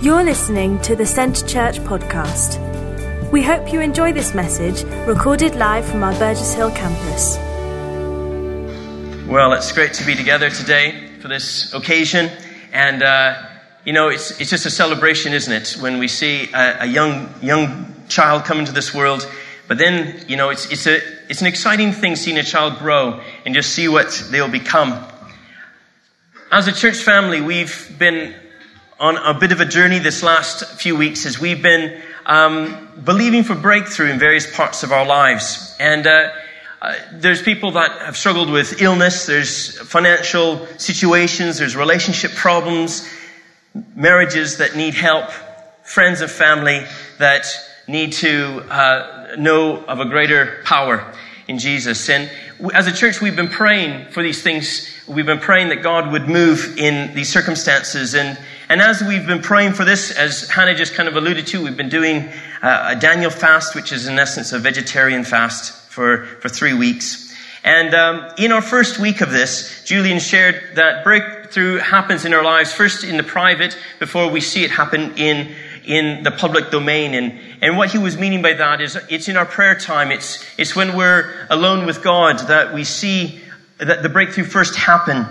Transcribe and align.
You're 0.00 0.22
listening 0.22 0.80
to 0.82 0.94
the 0.94 1.04
Centre 1.04 1.44
Church 1.44 1.80
podcast. 1.80 2.60
We 3.32 3.42
hope 3.42 3.72
you 3.72 3.80
enjoy 3.80 4.12
this 4.12 4.32
message 4.32 4.84
recorded 5.08 5.56
live 5.56 5.84
from 5.84 6.04
our 6.04 6.12
Burgess 6.20 6.54
Hill 6.54 6.70
campus. 6.70 7.36
Well, 9.28 9.54
it's 9.54 9.72
great 9.72 9.94
to 9.94 10.06
be 10.06 10.14
together 10.14 10.50
today 10.50 11.08
for 11.18 11.26
this 11.26 11.74
occasion. 11.74 12.30
And, 12.72 13.02
uh, 13.02 13.42
you 13.84 13.92
know, 13.92 14.08
it's, 14.08 14.40
it's 14.40 14.50
just 14.50 14.66
a 14.66 14.70
celebration, 14.70 15.32
isn't 15.32 15.52
it? 15.52 15.76
When 15.82 15.98
we 15.98 16.06
see 16.06 16.48
a, 16.52 16.82
a 16.82 16.86
young, 16.86 17.34
young 17.42 17.92
child 18.08 18.44
come 18.44 18.60
into 18.60 18.70
this 18.70 18.94
world. 18.94 19.28
But 19.66 19.78
then, 19.78 20.24
you 20.28 20.36
know, 20.36 20.50
it's, 20.50 20.70
it's, 20.70 20.86
a, 20.86 21.00
it's 21.28 21.40
an 21.40 21.48
exciting 21.48 21.90
thing 21.90 22.14
seeing 22.14 22.38
a 22.38 22.44
child 22.44 22.78
grow 22.78 23.20
and 23.44 23.52
just 23.52 23.72
see 23.74 23.88
what 23.88 24.28
they'll 24.30 24.46
become. 24.46 25.04
As 26.52 26.68
a 26.68 26.72
church 26.72 26.98
family, 26.98 27.40
we've 27.40 27.92
been 27.98 28.32
on 29.00 29.16
a 29.16 29.32
bit 29.32 29.52
of 29.52 29.60
a 29.60 29.64
journey 29.64 30.00
this 30.00 30.24
last 30.24 30.64
few 30.80 30.96
weeks 30.96 31.24
as 31.24 31.38
we've 31.38 31.62
been 31.62 32.00
um, 32.26 32.88
believing 33.04 33.44
for 33.44 33.54
breakthrough 33.54 34.10
in 34.10 34.18
various 34.18 34.52
parts 34.56 34.82
of 34.82 34.90
our 34.90 35.06
lives. 35.06 35.76
And 35.78 36.04
uh, 36.04 36.32
uh, 36.82 36.94
there's 37.12 37.40
people 37.40 37.72
that 37.72 37.92
have 38.02 38.16
struggled 38.16 38.50
with 38.50 38.82
illness, 38.82 39.26
there's 39.26 39.78
financial 39.82 40.66
situations, 40.78 41.58
there's 41.58 41.76
relationship 41.76 42.32
problems, 42.32 43.08
marriages 43.94 44.58
that 44.58 44.74
need 44.74 44.94
help, 44.94 45.30
friends 45.84 46.20
and 46.20 46.30
family 46.30 46.84
that 47.18 47.46
need 47.86 48.12
to 48.14 48.64
uh, 48.68 49.36
know 49.38 49.76
of 49.84 50.00
a 50.00 50.06
greater 50.06 50.60
power 50.64 51.14
in 51.46 51.60
Jesus. 51.60 52.08
And 52.08 52.28
as 52.74 52.88
a 52.88 52.92
church, 52.92 53.20
we've 53.20 53.36
been 53.36 53.48
praying 53.48 54.10
for 54.10 54.24
these 54.24 54.42
things. 54.42 54.90
We've 55.06 55.24
been 55.24 55.38
praying 55.38 55.68
that 55.68 55.84
God 55.84 56.10
would 56.10 56.28
move 56.28 56.76
in 56.76 57.14
these 57.14 57.32
circumstances. 57.32 58.14
And, 58.14 58.36
and 58.68 58.80
as 58.80 59.02
we've 59.02 59.26
been 59.26 59.42
praying 59.42 59.72
for 59.72 59.84
this, 59.84 60.10
as 60.16 60.48
Hannah 60.48 60.74
just 60.74 60.94
kind 60.94 61.08
of 61.08 61.16
alluded 61.16 61.46
to, 61.48 61.62
we've 61.62 61.76
been 61.76 61.88
doing 61.88 62.28
uh, 62.62 62.94
a 62.96 63.00
Daniel 63.00 63.30
fast, 63.30 63.74
which 63.74 63.92
is 63.92 64.06
in 64.06 64.18
essence 64.18 64.52
a 64.52 64.58
vegetarian 64.58 65.24
fast 65.24 65.72
for, 65.90 66.26
for 66.40 66.48
three 66.48 66.74
weeks. 66.74 67.34
And 67.64 67.94
um, 67.94 68.30
in 68.38 68.52
our 68.52 68.62
first 68.62 68.98
week 68.98 69.20
of 69.20 69.30
this, 69.30 69.84
Julian 69.84 70.18
shared 70.18 70.76
that 70.76 71.02
breakthrough 71.02 71.78
happens 71.78 72.24
in 72.24 72.34
our 72.34 72.44
lives 72.44 72.72
first 72.72 73.04
in 73.04 73.16
the 73.16 73.22
private 73.22 73.76
before 73.98 74.30
we 74.30 74.40
see 74.40 74.64
it 74.64 74.70
happen 74.70 75.16
in 75.16 75.54
in 75.88 76.22
the 76.22 76.30
public 76.30 76.70
domain. 76.70 77.14
And, 77.14 77.40
and 77.62 77.76
what 77.76 77.90
he 77.90 77.98
was 77.98 78.16
meaning 78.16 78.42
by 78.42 78.52
that 78.52 78.80
is 78.80 78.96
it's 79.08 79.28
in 79.28 79.36
our 79.36 79.46
prayer 79.46 79.74
time. 79.74 80.12
It's, 80.12 80.44
it's 80.58 80.76
when 80.76 80.94
we're 80.94 81.46
alone 81.48 81.86
with 81.86 82.02
God 82.02 82.38
that 82.48 82.74
we 82.74 82.84
see 82.84 83.40
that 83.78 84.02
the 84.02 84.08
breakthrough 84.10 84.44
first 84.44 84.76
happen. 84.76 85.26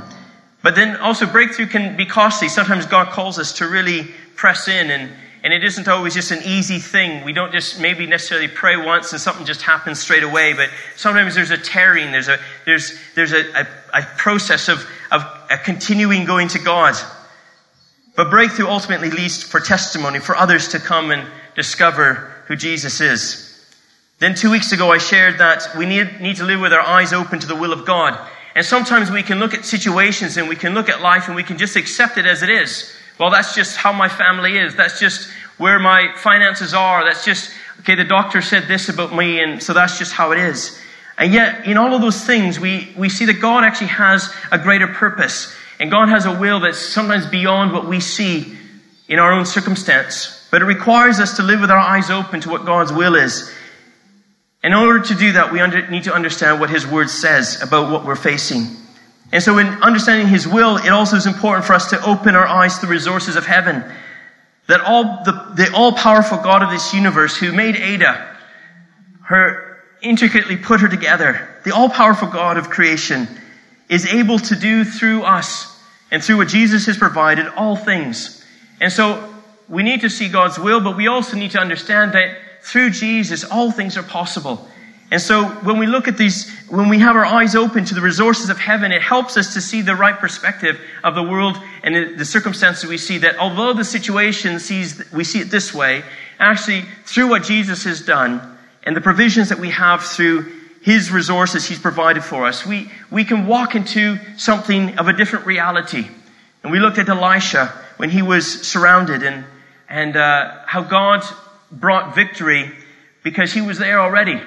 But 0.67 0.75
then 0.75 0.97
also 0.97 1.25
breakthrough 1.25 1.67
can 1.67 1.95
be 1.95 2.05
costly. 2.05 2.49
Sometimes 2.49 2.85
God 2.85 3.13
calls 3.13 3.39
us 3.39 3.53
to 3.53 3.69
really 3.69 4.03
press 4.35 4.67
in 4.67 4.91
and, 4.91 5.09
and 5.41 5.53
it 5.53 5.63
isn't 5.63 5.87
always 5.87 6.13
just 6.13 6.31
an 6.31 6.41
easy 6.43 6.79
thing. 6.79 7.23
We 7.23 7.31
don't 7.31 7.53
just 7.53 7.79
maybe 7.79 8.05
necessarily 8.05 8.49
pray 8.49 8.75
once 8.75 9.13
and 9.13 9.21
something 9.21 9.45
just 9.45 9.61
happens 9.61 9.97
straight 9.99 10.23
away, 10.23 10.51
but 10.51 10.69
sometimes 10.97 11.35
there's 11.35 11.51
a 11.51 11.57
tearing, 11.57 12.11
there's 12.11 12.27
a, 12.27 12.37
there's, 12.65 12.99
there's 13.15 13.31
a, 13.31 13.49
a, 13.57 13.67
a 13.93 14.01
process 14.17 14.67
of, 14.67 14.85
of 15.09 15.21
a 15.49 15.57
continuing 15.57 16.25
going 16.25 16.49
to 16.49 16.59
God. 16.59 16.95
But 18.17 18.29
breakthrough 18.29 18.67
ultimately 18.67 19.09
leads 19.09 19.41
for 19.41 19.61
testimony 19.61 20.19
for 20.19 20.35
others 20.35 20.67
to 20.73 20.79
come 20.79 21.11
and 21.11 21.29
discover 21.55 22.43
who 22.47 22.57
Jesus 22.57 22.99
is. 22.99 23.65
Then 24.19 24.35
two 24.35 24.51
weeks 24.51 24.73
ago, 24.73 24.91
I 24.91 24.97
shared 24.97 25.37
that 25.37 25.77
we 25.77 25.85
need, 25.85 26.19
need 26.19 26.35
to 26.35 26.43
live 26.43 26.59
with 26.59 26.73
our 26.73 26.81
eyes 26.81 27.13
open 27.13 27.39
to 27.39 27.47
the 27.47 27.55
will 27.55 27.71
of 27.71 27.85
God. 27.85 28.19
And 28.57 28.65
sometimes 28.65 29.11
we 29.11 29.21
can 29.21 29.37
look 29.39 29.53
at 29.53 29.65
situations 29.65 30.35
and 30.35 30.49
we 30.49 30.55
can 30.55 30.73
look 30.73 30.89
at 30.89 30.99
life 30.99 31.27
and 31.27 31.35
we 31.35 31.43
can 31.43 31.59
just 31.59 31.75
accept 31.75 32.17
it 32.17 32.25
as 32.25 32.41
it 32.41 32.49
is. 32.49 32.91
Well, 33.19 33.29
that's 33.29 33.53
just 33.53 33.77
how 33.77 33.93
my 33.93 34.09
family 34.09 34.57
is. 34.57 34.75
That's 34.75 34.99
just 34.99 35.29
where 35.59 35.77
my 35.77 36.07
finances 36.17 36.73
are. 36.73 37.03
That's 37.03 37.23
just, 37.23 37.51
okay, 37.81 37.93
the 37.93 38.03
doctor 38.03 38.41
said 38.41 38.63
this 38.67 38.89
about 38.89 39.15
me 39.15 39.41
and 39.41 39.61
so 39.61 39.73
that's 39.73 39.99
just 39.99 40.11
how 40.11 40.31
it 40.31 40.39
is. 40.39 40.75
And 41.19 41.31
yet, 41.35 41.67
in 41.67 41.77
all 41.77 41.93
of 41.93 42.01
those 42.01 42.25
things, 42.25 42.59
we, 42.59 42.91
we 42.97 43.09
see 43.09 43.25
that 43.25 43.39
God 43.39 43.63
actually 43.63 43.87
has 43.89 44.33
a 44.51 44.57
greater 44.57 44.87
purpose. 44.87 45.55
And 45.79 45.91
God 45.91 46.09
has 46.09 46.25
a 46.25 46.39
will 46.39 46.59
that's 46.59 46.79
sometimes 46.79 47.27
beyond 47.27 47.73
what 47.73 47.87
we 47.87 47.99
see 47.99 48.57
in 49.07 49.19
our 49.19 49.33
own 49.33 49.45
circumstance. 49.45 50.47
But 50.49 50.63
it 50.63 50.65
requires 50.65 51.19
us 51.19 51.35
to 51.37 51.43
live 51.43 51.61
with 51.61 51.69
our 51.69 51.77
eyes 51.77 52.09
open 52.09 52.41
to 52.41 52.49
what 52.49 52.65
God's 52.65 52.91
will 52.91 53.13
is. 53.13 53.53
In 54.63 54.73
order 54.73 54.99
to 54.99 55.15
do 55.15 55.33
that, 55.33 55.51
we 55.51 55.59
under, 55.59 55.87
need 55.89 56.03
to 56.05 56.13
understand 56.13 56.59
what 56.59 56.69
His 56.69 56.85
Word 56.85 57.09
says 57.09 57.61
about 57.61 57.91
what 57.91 58.05
we're 58.05 58.15
facing. 58.15 58.65
And 59.31 59.43
so, 59.43 59.57
in 59.57 59.67
understanding 59.83 60.27
His 60.27 60.47
will, 60.47 60.77
it 60.77 60.89
also 60.89 61.15
is 61.15 61.25
important 61.25 61.65
for 61.65 61.73
us 61.73 61.89
to 61.91 62.03
open 62.05 62.35
our 62.35 62.47
eyes 62.47 62.79
to 62.79 62.85
the 62.85 62.91
resources 62.91 63.35
of 63.35 63.45
heaven. 63.45 63.83
That 64.67 64.81
all 64.81 65.23
the, 65.23 65.31
the 65.55 65.71
all 65.73 65.93
powerful 65.93 66.37
God 66.37 66.63
of 66.63 66.71
this 66.71 66.93
universe 66.93 67.37
who 67.37 67.51
made 67.53 67.75
Ada, 67.75 68.35
her 69.23 69.77
intricately 70.01 70.57
put 70.57 70.81
her 70.81 70.87
together, 70.87 71.47
the 71.63 71.73
all 71.73 71.89
powerful 71.89 72.27
God 72.27 72.57
of 72.57 72.69
creation, 72.69 73.27
is 73.89 74.05
able 74.05 74.39
to 74.39 74.55
do 74.55 74.83
through 74.83 75.23
us 75.23 75.73
and 76.11 76.23
through 76.23 76.37
what 76.37 76.47
Jesus 76.47 76.85
has 76.85 76.97
provided 76.97 77.47
all 77.47 77.75
things. 77.75 78.43
And 78.81 78.91
so 78.91 79.33
we 79.69 79.83
need 79.83 80.01
to 80.01 80.09
see 80.09 80.29
God's 80.29 80.57
will, 80.57 80.81
but 80.81 80.95
we 80.97 81.07
also 81.07 81.37
need 81.37 81.51
to 81.51 81.59
understand 81.59 82.13
that 82.13 82.37
through 82.67 82.89
Jesus, 82.89 83.45
all 83.45 83.71
things 83.71 83.95
are 83.95 84.03
possible. 84.03 84.67
And 85.09 85.21
so 85.21 85.45
when 85.45 85.79
we 85.79 85.87
look 85.87 86.09
at 86.09 86.17
these, 86.17 86.51
when 86.67 86.89
we 86.89 86.99
have 86.99 87.15
our 87.15 87.25
eyes 87.25 87.55
open 87.55 87.85
to 87.85 87.95
the 87.95 88.01
resources 88.01 88.49
of 88.49 88.57
heaven, 88.57 88.91
it 88.91 89.01
helps 89.01 89.37
us 89.37 89.53
to 89.53 89.61
see 89.61 89.81
the 89.81 89.95
right 89.95 90.17
perspective 90.17 90.77
of 91.01 91.15
the 91.15 91.23
world 91.23 91.57
and 91.83 92.19
the 92.19 92.25
circumstances 92.25 92.89
we 92.89 92.97
see 92.97 93.19
that 93.19 93.37
although 93.37 93.71
the 93.71 93.85
situation 93.85 94.59
sees, 94.59 95.01
we 95.13 95.23
see 95.23 95.39
it 95.39 95.49
this 95.49 95.73
way, 95.73 96.03
actually 96.39 96.83
through 97.05 97.29
what 97.29 97.43
Jesus 97.43 97.85
has 97.85 98.01
done 98.01 98.57
and 98.83 98.97
the 98.97 99.01
provisions 99.01 99.47
that 99.47 99.59
we 99.59 99.69
have 99.69 100.03
through 100.03 100.51
his 100.81 101.09
resources 101.09 101.65
He's 101.65 101.79
provided 101.79 102.23
for 102.23 102.45
us, 102.45 102.65
we, 102.65 102.91
we 103.09 103.23
can 103.23 103.47
walk 103.47 103.75
into 103.75 104.17
something 104.37 104.99
of 104.99 105.07
a 105.07 105.13
different 105.13 105.45
reality. 105.45 106.05
And 106.63 106.71
we 106.71 106.79
looked 106.79 106.97
at 106.97 107.07
Elisha 107.07 107.67
when 107.95 108.09
he 108.09 108.21
was 108.21 108.67
surrounded 108.67 109.23
and, 109.23 109.45
and 109.87 110.17
uh, 110.17 110.65
how 110.65 110.83
God 110.83 111.23
brought 111.71 112.15
victory 112.15 112.71
because 113.23 113.53
he 113.53 113.61
was 113.61 113.77
there 113.77 113.99
already. 113.99 114.39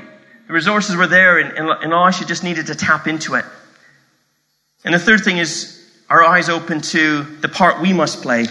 The 0.47 0.53
resources 0.53 0.97
were 0.97 1.07
there 1.07 1.39
and, 1.39 1.69
and 1.69 1.93
Elisha 1.93 2.25
just 2.25 2.43
needed 2.43 2.67
to 2.69 2.75
tap 2.75 3.07
into 3.07 3.35
it. 3.35 3.45
And 4.85 4.95
the 4.95 4.99
third 4.99 5.23
thing 5.23 5.39
is 5.39 5.77
our 6.09 6.25
eyes 6.25 6.49
open 6.49 6.81
to 6.81 7.23
the 7.23 7.49
part 7.49 7.81
we 7.81 7.93
must 7.93 8.23
play. 8.23 8.47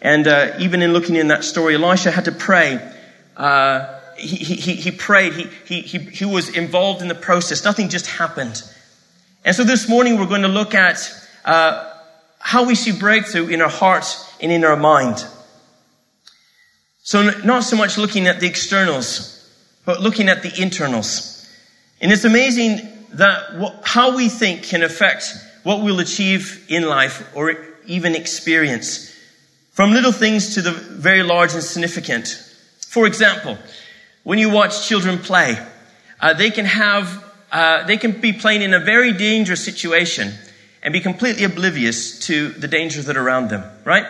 And 0.00 0.26
uh, 0.26 0.56
even 0.58 0.82
in 0.82 0.92
looking 0.92 1.16
in 1.16 1.28
that 1.28 1.44
story, 1.44 1.76
Elisha 1.76 2.10
had 2.10 2.24
to 2.26 2.32
pray. 2.32 2.80
Uh, 3.36 4.00
he, 4.16 4.36
he, 4.36 4.74
he 4.74 4.90
prayed. 4.90 5.32
He, 5.64 5.80
he, 5.80 5.98
he 5.98 6.24
was 6.24 6.48
involved 6.48 7.02
in 7.02 7.08
the 7.08 7.14
process. 7.14 7.64
Nothing 7.64 7.88
just 7.88 8.06
happened. 8.06 8.62
And 9.44 9.54
so 9.54 9.64
this 9.64 9.88
morning 9.88 10.18
we're 10.18 10.26
going 10.26 10.42
to 10.42 10.48
look 10.48 10.74
at 10.74 11.10
uh, 11.44 11.92
how 12.38 12.64
we 12.64 12.74
see 12.74 12.92
breakthrough 12.92 13.48
in 13.48 13.60
our 13.60 13.68
hearts 13.68 14.30
and 14.40 14.50
in 14.50 14.64
our 14.64 14.76
mind. 14.76 15.24
So 17.04 17.30
not 17.44 17.64
so 17.64 17.76
much 17.76 17.98
looking 17.98 18.26
at 18.26 18.40
the 18.40 18.46
externals, 18.46 19.30
but 19.84 20.00
looking 20.00 20.30
at 20.30 20.42
the 20.42 20.60
internals. 20.60 21.46
And 22.00 22.10
it's 22.10 22.24
amazing 22.24 22.80
that 23.12 23.58
what, 23.58 23.82
how 23.84 24.16
we 24.16 24.30
think 24.30 24.62
can 24.62 24.82
affect 24.82 25.34
what 25.64 25.82
we'll 25.82 26.00
achieve 26.00 26.64
in 26.68 26.88
life 26.88 27.30
or 27.36 27.56
even 27.86 28.14
experience. 28.16 29.14
From 29.72 29.92
little 29.92 30.12
things 30.12 30.54
to 30.54 30.62
the 30.62 30.70
very 30.72 31.22
large 31.22 31.52
and 31.52 31.62
significant. 31.62 32.28
For 32.88 33.06
example, 33.06 33.58
when 34.22 34.38
you 34.38 34.48
watch 34.48 34.88
children 34.88 35.18
play, 35.18 35.58
uh, 36.20 36.32
they 36.32 36.50
can 36.50 36.64
have, 36.64 37.22
uh, 37.52 37.86
they 37.86 37.98
can 37.98 38.18
be 38.18 38.32
playing 38.32 38.62
in 38.62 38.72
a 38.72 38.80
very 38.80 39.12
dangerous 39.12 39.62
situation 39.62 40.32
and 40.82 40.92
be 40.92 41.00
completely 41.00 41.44
oblivious 41.44 42.18
to 42.20 42.48
the 42.48 42.68
dangers 42.68 43.04
that 43.06 43.16
are 43.18 43.22
around 43.22 43.50
them, 43.50 43.62
right? 43.84 44.06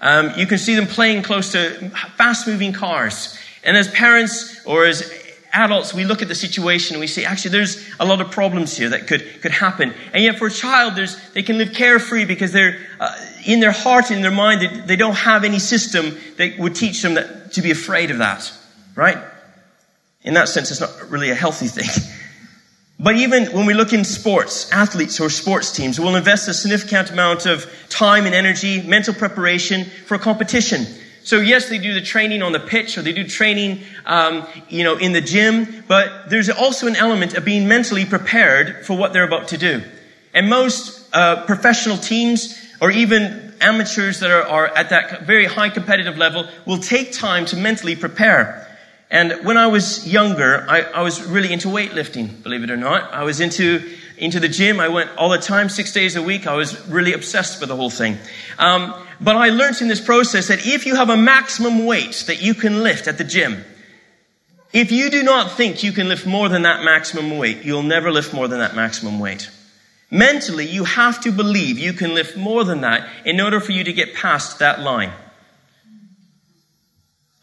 Um, 0.00 0.32
you 0.36 0.46
can 0.46 0.58
see 0.58 0.74
them 0.74 0.86
playing 0.86 1.22
close 1.22 1.52
to 1.52 1.90
fast 2.16 2.46
moving 2.46 2.72
cars. 2.72 3.38
And 3.64 3.76
as 3.76 3.88
parents 3.88 4.64
or 4.64 4.84
as 4.84 5.12
adults, 5.52 5.94
we 5.94 6.04
look 6.04 6.22
at 6.22 6.28
the 6.28 6.34
situation 6.34 6.94
and 6.94 7.00
we 7.00 7.06
say, 7.06 7.24
actually, 7.24 7.52
there's 7.52 7.88
a 7.98 8.04
lot 8.04 8.20
of 8.20 8.30
problems 8.30 8.76
here 8.76 8.90
that 8.90 9.06
could, 9.06 9.40
could 9.42 9.52
happen. 9.52 9.94
And 10.12 10.22
yet 10.22 10.38
for 10.38 10.48
a 10.48 10.50
child, 10.50 10.96
there's, 10.96 11.16
they 11.30 11.42
can 11.42 11.58
live 11.58 11.72
carefree 11.72 12.26
because 12.26 12.52
they're, 12.52 12.78
uh, 13.00 13.16
in 13.46 13.60
their 13.60 13.72
heart, 13.72 14.10
in 14.10 14.22
their 14.22 14.30
mind, 14.30 14.60
they, 14.60 14.80
they, 14.86 14.96
don't 14.96 15.16
have 15.16 15.44
any 15.44 15.58
system 15.58 16.16
that 16.36 16.58
would 16.58 16.74
teach 16.74 17.02
them 17.02 17.14
that, 17.14 17.52
to 17.52 17.62
be 17.62 17.70
afraid 17.70 18.10
of 18.10 18.18
that, 18.18 18.52
right? 18.94 19.18
in 20.26 20.34
that 20.34 20.48
sense, 20.48 20.70
it's 20.70 20.80
not 20.80 21.08
really 21.08 21.30
a 21.30 21.34
healthy 21.34 21.68
thing. 21.68 21.88
But 22.98 23.16
even 23.16 23.46
when 23.52 23.66
we 23.66 23.74
look 23.74 23.92
in 23.92 24.04
sports, 24.04 24.72
athletes 24.72 25.20
or 25.20 25.28
sports 25.28 25.70
teams 25.70 26.00
will 26.00 26.16
invest 26.16 26.48
a 26.48 26.54
significant 26.54 27.10
amount 27.10 27.44
of 27.44 27.70
time 27.90 28.24
and 28.24 28.34
energy, 28.34 28.80
mental 28.82 29.12
preparation 29.12 29.84
for 29.84 30.14
a 30.14 30.18
competition. 30.18 30.86
So 31.22 31.40
yes, 31.40 31.68
they 31.68 31.78
do 31.78 31.92
the 31.92 32.00
training 32.00 32.42
on 32.42 32.52
the 32.52 32.60
pitch 32.60 32.96
or 32.96 33.02
they 33.02 33.12
do 33.12 33.26
training, 33.26 33.80
um, 34.06 34.46
you 34.68 34.84
know, 34.84 34.96
in 34.96 35.12
the 35.12 35.20
gym, 35.20 35.84
but 35.88 36.30
there's 36.30 36.48
also 36.48 36.86
an 36.86 36.96
element 36.96 37.34
of 37.34 37.44
being 37.44 37.68
mentally 37.68 38.06
prepared 38.06 38.86
for 38.86 38.96
what 38.96 39.12
they're 39.12 39.26
about 39.26 39.48
to 39.48 39.58
do. 39.58 39.82
And 40.32 40.48
most 40.48 41.08
uh, 41.12 41.44
professional 41.44 41.98
teams 41.98 42.56
or 42.80 42.90
even 42.90 43.54
amateurs 43.60 44.20
that 44.20 44.30
are, 44.30 44.42
are 44.42 44.66
at 44.68 44.90
that 44.90 45.22
very 45.22 45.46
high 45.46 45.68
competitive 45.68 46.16
level 46.16 46.48
will 46.64 46.78
take 46.78 47.12
time 47.12 47.44
to 47.46 47.56
mentally 47.56 47.96
prepare. 47.96 48.65
And 49.10 49.44
when 49.44 49.56
I 49.56 49.68
was 49.68 50.06
younger, 50.06 50.66
I, 50.68 50.80
I, 50.80 51.02
was 51.02 51.22
really 51.22 51.52
into 51.52 51.68
weightlifting, 51.68 52.42
believe 52.42 52.64
it 52.64 52.70
or 52.70 52.76
not. 52.76 53.12
I 53.12 53.22
was 53.22 53.40
into, 53.40 53.88
into 54.18 54.40
the 54.40 54.48
gym. 54.48 54.80
I 54.80 54.88
went 54.88 55.10
all 55.16 55.28
the 55.28 55.38
time, 55.38 55.68
six 55.68 55.92
days 55.92 56.16
a 56.16 56.22
week. 56.22 56.46
I 56.48 56.54
was 56.54 56.88
really 56.88 57.12
obsessed 57.12 57.60
with 57.60 57.68
the 57.68 57.76
whole 57.76 57.90
thing. 57.90 58.18
Um, 58.58 58.94
but 59.20 59.36
I 59.36 59.50
learned 59.50 59.80
in 59.80 59.88
this 59.88 60.00
process 60.00 60.48
that 60.48 60.66
if 60.66 60.86
you 60.86 60.96
have 60.96 61.08
a 61.08 61.16
maximum 61.16 61.86
weight 61.86 62.24
that 62.26 62.42
you 62.42 62.54
can 62.54 62.82
lift 62.82 63.06
at 63.06 63.16
the 63.16 63.24
gym, 63.24 63.64
if 64.72 64.90
you 64.90 65.08
do 65.08 65.22
not 65.22 65.52
think 65.52 65.84
you 65.84 65.92
can 65.92 66.08
lift 66.08 66.26
more 66.26 66.48
than 66.48 66.62
that 66.62 66.84
maximum 66.84 67.38
weight, 67.38 67.64
you'll 67.64 67.84
never 67.84 68.10
lift 68.10 68.34
more 68.34 68.48
than 68.48 68.58
that 68.58 68.74
maximum 68.74 69.20
weight. 69.20 69.50
Mentally, 70.10 70.66
you 70.66 70.84
have 70.84 71.20
to 71.22 71.32
believe 71.32 71.78
you 71.78 71.92
can 71.92 72.14
lift 72.14 72.36
more 72.36 72.64
than 72.64 72.80
that 72.80 73.08
in 73.24 73.40
order 73.40 73.60
for 73.60 73.72
you 73.72 73.84
to 73.84 73.92
get 73.92 74.14
past 74.14 74.58
that 74.58 74.80
line. 74.80 75.12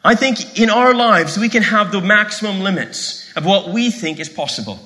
I 0.03 0.15
think 0.15 0.59
in 0.59 0.69
our 0.69 0.93
lives, 0.93 1.37
we 1.37 1.47
can 1.49 1.63
have 1.63 1.91
the 1.91 2.01
maximum 2.01 2.59
limits 2.59 3.31
of 3.35 3.45
what 3.45 3.69
we 3.69 3.89
think 3.89 4.19
is 4.19 4.27
possible. 4.27 4.79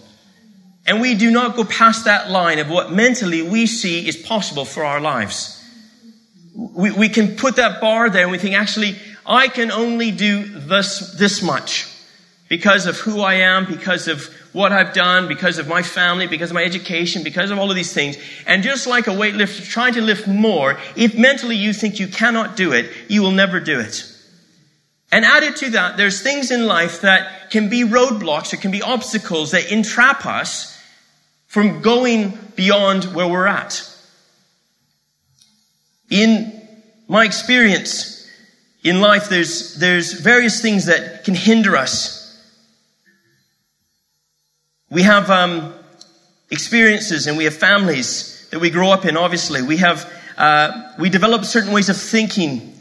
And 0.86 1.02
we 1.02 1.16
do 1.16 1.32
not 1.32 1.56
go 1.56 1.66
past 1.66 2.06
that 2.06 2.30
line 2.30 2.60
of 2.60 2.70
what 2.70 2.92
mentally 2.92 3.42
we 3.42 3.66
see 3.66 4.08
is 4.08 4.16
possible 4.16 4.64
for 4.64 4.86
our 4.86 5.02
lives. 5.02 5.54
We, 6.56 6.92
we 6.92 7.10
can 7.10 7.36
put 7.36 7.58
that 7.58 7.82
bar 7.82 8.10
there 8.10 8.24
and 8.24 8.32
we 8.32 8.38
think, 8.38 8.56
actually, 8.56 8.96
I 9.26 9.48
can 9.48 9.72
only 9.72 10.12
do 10.12 10.46
this, 10.46 11.16
this 11.18 11.42
much 11.42 11.88
because 12.48 12.86
of 12.86 12.98
who 12.98 13.20
I 13.22 13.36
am, 13.36 13.66
because 13.66 14.08
of 14.08 14.26
what 14.54 14.72
I've 14.72 14.94
done, 14.94 15.28
because 15.28 15.58
of 15.58 15.68
my 15.68 15.84
family, 15.84 16.28
because 16.28 16.52
of 16.52 16.56
my 16.56 16.64
education, 16.64 17.24
because 17.24 17.52
of 17.52 17.60
all 17.60 17.70
of 17.70 17.76
these 17.76 17.92
things. 17.92 18.18
And 18.46 18.64
just 18.64 18.88
like 18.88 19.08
a 19.08 19.12
weightlifter 19.12 19.68
trying 19.68 19.94
to 19.96 20.02
lift 20.02 20.28
more, 20.28 20.80
if 20.96 21.18
mentally 21.18 21.58
you 21.58 21.74
think 21.74 22.00
you 22.00 22.08
cannot 22.08 22.56
do 22.56 22.72
it, 22.72 22.90
you 23.10 23.22
will 23.22 23.32
never 23.32 23.60
do 23.60 23.80
it. 23.80 24.06
And 25.12 25.24
added 25.24 25.56
to 25.58 25.70
that, 25.72 25.98
there's 25.98 26.22
things 26.22 26.52
in 26.52 26.66
life 26.66 27.02
that 27.02 27.50
can 27.50 27.70
be 27.70 27.84
roadblocks, 27.84 28.54
or 28.54 28.58
can 28.58 28.72
be 28.72 28.82
obstacles 28.82 29.52
that 29.52 29.72
entrap 29.72 30.26
us 30.26 30.78
from 31.48 31.82
going 31.82 32.38
beyond 32.56 33.06
where 33.16 33.28
we're 33.28 33.48
at. 33.48 33.82
In 36.10 36.68
my 37.08 37.24
experience 37.24 38.30
in 38.84 39.00
life, 39.00 39.30
there's, 39.30 39.76
there's 39.76 40.14
various 40.14 40.62
things 40.62 40.86
that 40.86 41.24
can 41.24 41.36
hinder 41.36 41.78
us. 41.78 42.16
We 44.90 45.04
have 45.04 45.30
um, 45.30 45.74
experiences 46.52 47.28
and 47.28 47.38
we 47.38 47.46
have 47.46 47.56
families 47.56 48.48
that 48.52 48.60
we 48.60 48.70
grow 48.70 48.92
up 48.92 49.06
in, 49.06 49.18
obviously. 49.18 49.62
We 49.62 49.78
have, 49.78 50.12
uh, 50.38 50.94
we 51.00 51.10
develop 51.10 51.46
certain 51.46 51.74
ways 51.74 51.90
of 51.90 51.98
thinking 51.98 52.77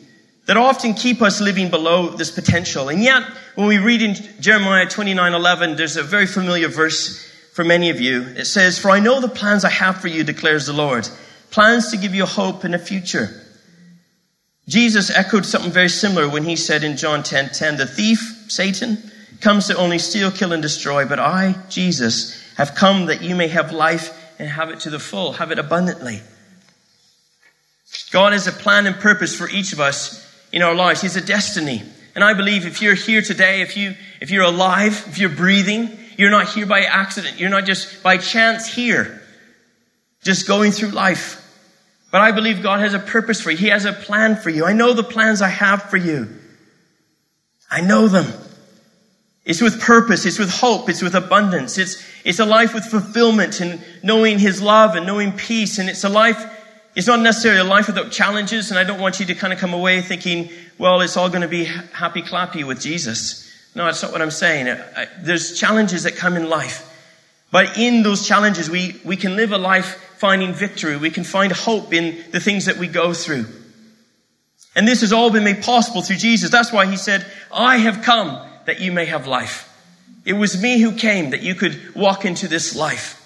that 0.46 0.56
often 0.56 0.94
keep 0.94 1.22
us 1.22 1.40
living 1.40 1.70
below 1.70 2.10
this 2.10 2.31
potential. 2.31 2.88
And 2.88 3.02
yet, 3.02 3.22
when 3.56 3.66
we 3.66 3.78
read 3.78 4.00
in 4.00 4.14
Jeremiah 4.40 4.87
29 4.87 5.34
11, 5.34 5.76
there's 5.76 5.96
a 5.96 6.02
very 6.02 6.26
familiar 6.26 6.69
verse 6.69 7.25
for 7.52 7.64
many 7.64 7.90
of 7.90 8.00
you. 8.00 8.22
It 8.22 8.46
says, 8.46 8.78
For 8.78 8.90
I 8.90 9.00
know 9.00 9.20
the 9.20 9.28
plans 9.28 9.64
I 9.64 9.70
have 9.70 10.00
for 10.00 10.08
you, 10.08 10.25
declares 10.25 10.66
the 10.66 10.72
Lord. 10.72 11.08
Plans 11.50 11.90
to 11.90 11.96
give 11.96 12.14
you 12.14 12.26
hope 12.26 12.64
and 12.64 12.75
a 12.75 12.78
future. 12.78 13.28
Jesus 14.69 15.10
echoed 15.10 15.46
something 15.46 15.70
very 15.70 15.88
similar 15.88 16.28
when 16.28 16.44
he 16.44 16.56
said 16.56 16.84
in 16.84 16.96
John 16.96 17.22
10 17.22 17.50
10, 17.50 17.76
The 17.76 17.87
thief, 17.87 18.46
Satan, 18.49 18.99
comes 19.40 19.66
to 19.66 19.76
only 19.76 19.99
steal, 19.99 20.31
kill, 20.31 20.52
and 20.52 20.62
destroy, 20.62 21.06
but 21.06 21.19
I, 21.19 21.56
Jesus, 21.69 22.40
have 22.56 22.75
come 22.75 23.06
that 23.06 23.22
you 23.22 23.34
may 23.34 23.49
have 23.49 23.72
life 23.72 24.10
and 24.38 24.49
have 24.49 24.70
it 24.70 24.81
to 24.81 24.90
the 24.90 24.99
full, 24.99 25.32
have 25.32 25.50
it 25.50 25.58
abundantly. 25.58 26.20
God 28.12 28.32
has 28.32 28.46
a 28.46 28.52
plan 28.52 28.87
and 28.87 28.96
purpose 28.96 29.34
for 29.34 29.49
each 29.49 29.72
of 29.72 29.81
us 29.81 30.25
in 30.52 30.62
our 30.62 30.75
lives. 30.75 31.02
He's 31.02 31.16
a 31.16 31.20
destiny. 31.20 31.82
And 32.14 32.25
I 32.25 32.34
believe 32.34 32.66
if 32.66 32.81
you're 32.81 32.94
here 32.94 33.20
today, 33.20 33.60
if 33.60 33.76
you, 33.76 33.94
if 34.20 34.31
you're 34.31 34.44
alive, 34.44 35.04
if 35.08 35.19
you're 35.19 35.28
breathing, 35.28 35.90
you're 36.16 36.31
not 36.31 36.48
here 36.48 36.66
by 36.66 36.81
accident. 36.81 37.38
You're 37.38 37.50
not 37.50 37.66
just 37.66 38.02
by 38.02 38.16
chance 38.16 38.66
here, 38.66 39.22
just 40.22 40.48
going 40.48 40.72
through 40.72 40.90
life. 40.90 41.43
But 42.10 42.22
I 42.22 42.32
believe 42.32 42.62
God 42.62 42.81
has 42.81 42.94
a 42.94 42.98
purpose 42.98 43.40
for 43.40 43.50
you. 43.50 43.56
He 43.58 43.69
has 43.69 43.84
a 43.84 43.93
plan 43.93 44.37
for 44.37 44.48
you. 44.48 44.64
I 44.64 44.72
know 44.72 44.94
the 44.94 45.04
plans 45.04 45.43
I 45.43 45.48
have 45.48 45.82
for 45.82 45.98
you. 45.98 46.28
I 47.70 47.82
know 47.82 48.08
them. 48.08 48.32
It's 49.44 49.60
with 49.60 49.81
purpose. 49.81 50.25
It's 50.25 50.38
with 50.38 50.50
hope. 50.50 50.88
It's 50.88 51.02
with 51.02 51.14
abundance. 51.14 51.78
It's, 51.78 52.02
it's 52.25 52.38
a 52.38 52.46
life 52.46 52.72
with 52.75 52.84
fulfillment 52.84 53.60
and 53.60 53.81
knowing 54.02 54.38
His 54.38 54.62
love 54.62 54.96
and 54.96 55.06
knowing 55.06 55.32
peace. 55.32 55.78
And 55.78 55.88
it's 55.88 56.04
a 56.04 56.08
life 56.08 56.42
it's 56.96 57.06
not 57.06 57.20
necessarily 57.20 57.60
a 57.60 57.64
life 57.64 57.88
without 57.88 58.10
challenges, 58.10 58.70
and 58.70 58.78
I 58.78 58.84
don't 58.84 58.98
want 58.98 59.20
you 59.20 59.26
to 59.26 59.34
kind 59.34 59.52
of 59.52 59.58
come 59.58 59.75
away 59.75 60.00
thinking, 60.00 60.48
well, 60.78 61.02
it's 61.02 61.16
all 61.19 61.28
going 61.28 61.43
to 61.43 61.48
be 61.48 61.64
happy 61.64 62.22
clappy 62.22 62.64
with 62.64 62.81
Jesus. 62.81 63.48
No, 63.75 63.84
that's 63.84 64.02
not 64.02 64.12
what 64.12 64.22
I'm 64.22 64.31
saying. 64.31 64.75
There's 65.20 65.58
challenges 65.58 66.04
that 66.04 66.16
come 66.16 66.37
in 66.37 66.48
life. 66.48 66.90
But 67.50 67.76
in 67.76 68.02
those 68.02 68.26
challenges, 68.26 68.70
we, 68.70 68.98
we 69.04 69.16
can 69.16 69.37
live 69.37 69.52
a 69.52 69.58
life 69.58 70.14
finding 70.16 70.54
victory. 70.54 70.96
We 70.96 71.10
can 71.10 71.22
find 71.22 71.52
hope 71.52 71.93
in 71.93 72.25
the 72.31 72.40
things 72.40 72.64
that 72.64 72.78
we 72.78 72.88
go 72.88 73.12
through. 73.12 73.44
And 74.75 74.88
this 74.88 75.02
has 75.02 75.12
all 75.12 75.31
been 75.31 75.44
made 75.44 75.62
possible 75.62 76.00
through 76.00 76.16
Jesus. 76.16 76.50
That's 76.50 76.72
why 76.72 76.87
he 76.87 76.96
said, 76.96 77.26
I 77.52 77.76
have 77.76 78.02
come 78.02 78.40
that 78.64 78.81
you 78.81 78.90
may 78.90 79.04
have 79.04 79.26
life. 79.26 79.70
It 80.25 80.32
was 80.32 80.60
me 80.60 80.81
who 80.81 80.92
came 80.92 81.31
that 81.31 81.42
you 81.42 81.54
could 81.54 81.94
walk 81.94 82.25
into 82.25 82.49
this 82.49 82.75
life. 82.75 83.22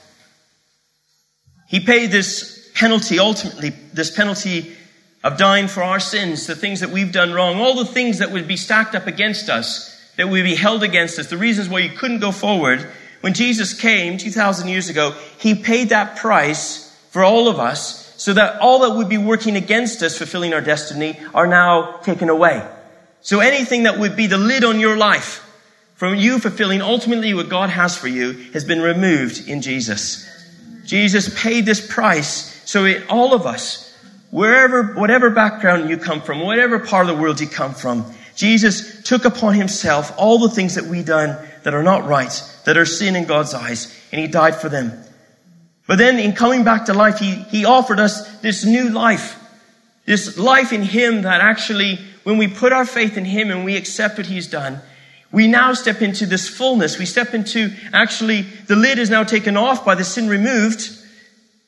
He 1.69 1.79
paid 1.79 2.11
this 2.11 2.60
penalty, 2.75 3.19
ultimately, 3.19 3.71
this 3.93 4.11
penalty 4.11 4.77
of 5.23 5.37
dying 5.37 5.69
for 5.69 5.83
our 5.83 6.01
sins, 6.01 6.47
the 6.47 6.55
things 6.55 6.81
that 6.81 6.91
we've 6.91 7.13
done 7.13 7.33
wrong, 7.33 7.61
all 7.61 7.75
the 7.75 7.85
things 7.85 8.19
that 8.19 8.31
would 8.33 8.49
be 8.49 8.57
stacked 8.57 8.95
up 8.95 9.07
against 9.07 9.49
us, 9.49 9.97
that 10.17 10.29
would 10.29 10.45
be 10.45 10.55
held 10.55 10.83
against 10.83 11.19
us, 11.19 11.29
the 11.29 11.37
reasons 11.37 11.69
why 11.69 11.81
you 11.81 11.91
couldn't 11.91 12.21
go 12.21 12.33
forward. 12.33 12.87
When 13.21 13.35
Jesus 13.35 13.79
came 13.79 14.19
2,000 14.19 14.69
years 14.69 14.89
ago, 14.89 15.15
He 15.39 15.55
paid 15.55 15.91
that 15.91 16.17
price 16.17 16.87
for 17.11 17.23
all 17.23 17.49
of 17.49 17.59
us 17.59 18.15
so 18.17 18.33
that 18.35 18.61
all 18.61 18.81
that 18.81 18.97
would 18.97 19.09
be 19.09 19.19
working 19.19 19.57
against 19.57 20.03
us 20.03 20.17
fulfilling 20.17 20.55
our 20.55 20.61
destiny 20.61 21.19
are 21.35 21.47
now 21.47 21.99
taken 21.99 22.29
away. 22.29 22.67
So 23.23 23.41
anything 23.41 23.83
that 23.85 23.99
would 23.99 24.17
be 24.17 24.27
the 24.27 24.39
lid 24.39 24.65
on 24.65 24.81
your 24.81 24.97
life 24.97 25.47
from 25.95 26.15
you 26.15 26.39
fulfilling 26.39 26.81
ultimately 26.81 27.35
what 27.35 27.51
God 27.51 27.69
has 27.69 27.97
for 27.97 28.09
you 28.09 28.33
has 28.53 28.65
been 28.65 28.81
removed 28.81 29.49
in 29.49 29.61
Jesus. 29.61 30.27
Jesus 30.87 31.29
paid 31.39 31.67
this 31.67 31.87
price 31.87 32.50
so 32.71 32.85
it, 32.85 33.03
all 33.11 33.35
of 33.35 33.47
us, 33.47 33.93
wherever, 34.31 34.95
whatever 34.95 35.31
background 35.31 35.91
you 35.91 35.97
come 35.97 36.23
from, 36.23 36.39
whatever 36.39 36.79
part 36.79 37.09
of 37.09 37.17
the 37.17 37.21
world 37.21 37.41
you 37.41 37.49
come 37.49 37.75
from, 37.75 38.07
Jesus 38.37 39.03
took 39.03 39.25
upon 39.25 39.55
himself 39.55 40.13
all 40.17 40.39
the 40.39 40.51
things 40.51 40.77
that 40.77 40.85
we 40.85 41.03
done 41.03 41.37
that 41.65 41.75
are 41.75 41.83
not 41.83 42.07
right, 42.07 42.31
that 42.67 42.77
are 42.77 42.85
sin 42.85 43.17
in 43.17 43.25
God's 43.25 43.55
eyes, 43.55 43.93
and 44.13 44.21
he 44.21 44.29
died 44.29 44.55
for 44.55 44.69
them. 44.69 44.93
But 45.89 45.99
then 45.99 46.21
in 46.21 46.33
coming 46.33 46.63
back 46.63 46.85
to 46.85 46.95
life, 46.95 47.19
he, 47.19 47.35
he 47.51 47.65
offered 47.65 47.99
us 47.99 48.39
this 48.39 48.65
new 48.65 48.91
life. 48.91 49.37
This 50.07 50.39
life 50.39 50.73
in 50.73 50.85
him 50.85 51.23
that 51.23 51.41
actually, 51.41 51.99
when 52.23 52.39
we 52.39 52.47
put 52.47 52.73
our 52.73 52.85
faith 52.85 53.17
in 53.17 53.25
him 53.25 53.51
and 53.51 53.65
we 53.65 53.77
accept 53.77 54.17
what 54.17 54.29
he's 54.29 54.47
done, 54.47 54.81
we 55.33 55.49
now 55.49 55.73
step 55.73 56.03
into 56.03 56.25
this 56.25 56.49
fullness. 56.49 57.01
We 57.01 57.07
step 57.07 57.35
into 57.35 57.73
actually, 57.93 58.43
the 58.43 58.77
lid 58.77 59.01
is 59.01 59.11
now 59.11 59.25
taken 59.25 59.57
off 59.57 59.85
by 59.85 59.97
the 59.97 60.05
sin 60.05 60.29
removed. 60.29 60.99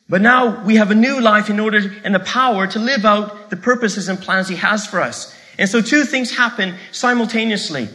But 0.09 0.21
now 0.21 0.65
we 0.65 0.77
have 0.77 0.91
a 0.91 0.95
new 0.95 1.21
life 1.21 1.49
in 1.49 1.61
order 1.61 1.81
and 2.05 2.15
the 2.15 2.21
power 2.21 2.67
to 2.67 2.79
live 2.79 3.05
out 3.05 3.51
the 3.51 3.57
purposes 3.57 4.09
and 4.09 4.21
plans 4.21 4.49
He 4.49 4.57
has 4.57 4.87
for 4.87 5.01
us. 5.01 5.35
And 5.59 5.69
so 5.69 5.81
two 5.81 6.05
things 6.05 6.37
happen 6.37 6.75
simultaneously. 6.91 7.89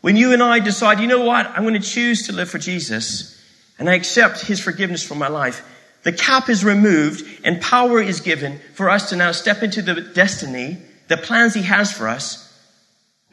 When 0.00 0.16
you 0.16 0.32
and 0.32 0.42
I 0.42 0.60
decide, 0.60 1.00
you 1.00 1.06
know 1.06 1.24
what, 1.24 1.46
I'm 1.46 1.62
going 1.62 1.80
to 1.80 1.80
choose 1.80 2.26
to 2.26 2.32
live 2.32 2.48
for 2.48 2.58
Jesus 2.58 3.32
and 3.78 3.88
I 3.88 3.94
accept 3.94 4.42
His 4.42 4.60
forgiveness 4.60 5.02
for 5.02 5.14
my 5.14 5.28
life, 5.28 5.64
the 6.02 6.12
cap 6.12 6.48
is 6.48 6.64
removed 6.64 7.40
and 7.44 7.60
power 7.60 8.00
is 8.00 8.20
given 8.20 8.60
for 8.74 8.88
us 8.88 9.10
to 9.10 9.16
now 9.16 9.32
step 9.32 9.62
into 9.62 9.82
the 9.82 10.00
destiny, 10.00 10.78
the 11.08 11.16
plans 11.16 11.54
He 11.54 11.62
has 11.62 11.90
for 11.90 12.06
us. 12.06 12.42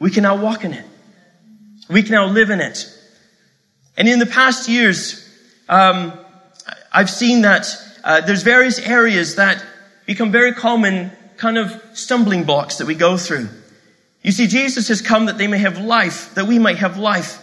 We 0.00 0.10
can 0.10 0.24
now 0.24 0.36
walk 0.36 0.64
in 0.64 0.72
it. 0.72 0.84
We 1.88 2.02
can 2.02 2.12
now 2.12 2.26
live 2.26 2.50
in 2.50 2.60
it. 2.60 2.90
And 3.96 4.08
in 4.08 4.18
the 4.18 4.26
past 4.26 4.68
years, 4.68 5.28
um, 5.68 6.12
I've 6.92 7.10
seen 7.10 7.42
that 7.42 7.66
uh, 8.04 8.20
there's 8.20 8.42
various 8.42 8.78
areas 8.78 9.36
that 9.36 9.64
become 10.06 10.30
very 10.30 10.52
common 10.52 11.10
kind 11.38 11.58
of 11.58 11.82
stumbling 11.94 12.44
blocks 12.44 12.76
that 12.76 12.86
we 12.86 12.94
go 12.94 13.16
through. 13.16 13.48
You 14.22 14.30
see, 14.30 14.46
Jesus 14.46 14.88
has 14.88 15.00
come 15.00 15.26
that 15.26 15.38
they 15.38 15.46
may 15.46 15.58
have 15.58 15.78
life, 15.78 16.34
that 16.34 16.46
we 16.46 16.58
might 16.58 16.76
have 16.78 16.98
life. 16.98 17.40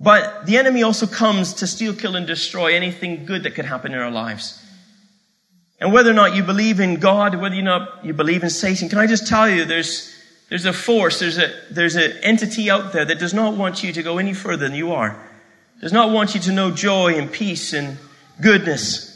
But 0.00 0.46
the 0.46 0.56
enemy 0.56 0.82
also 0.82 1.06
comes 1.06 1.54
to 1.54 1.66
steal, 1.66 1.94
kill, 1.94 2.16
and 2.16 2.26
destroy 2.26 2.74
anything 2.74 3.26
good 3.26 3.42
that 3.42 3.54
could 3.54 3.66
happen 3.66 3.92
in 3.92 3.98
our 3.98 4.10
lives. 4.10 4.64
And 5.80 5.92
whether 5.92 6.10
or 6.10 6.14
not 6.14 6.34
you 6.34 6.42
believe 6.42 6.78
in 6.78 6.96
God, 6.96 7.34
whether 7.34 7.56
or 7.56 7.62
not 7.62 8.04
you 8.04 8.14
believe 8.14 8.42
in 8.42 8.50
Satan, 8.50 8.88
can 8.88 8.98
I 8.98 9.06
just 9.06 9.26
tell 9.26 9.48
you 9.48 9.64
there's, 9.64 10.14
there's 10.48 10.64
a 10.64 10.72
force, 10.72 11.18
there's 11.18 11.38
a, 11.38 11.52
there's 11.70 11.96
an 11.96 12.12
entity 12.22 12.70
out 12.70 12.92
there 12.92 13.04
that 13.04 13.18
does 13.18 13.34
not 13.34 13.56
want 13.56 13.82
you 13.82 13.92
to 13.92 14.02
go 14.02 14.18
any 14.18 14.32
further 14.32 14.68
than 14.68 14.76
you 14.76 14.92
are. 14.92 15.20
Does 15.80 15.92
not 15.92 16.10
want 16.10 16.34
you 16.34 16.40
to 16.42 16.52
know 16.52 16.70
joy 16.70 17.14
and 17.14 17.32
peace 17.32 17.72
and 17.72 17.98
goodness. 18.40 19.09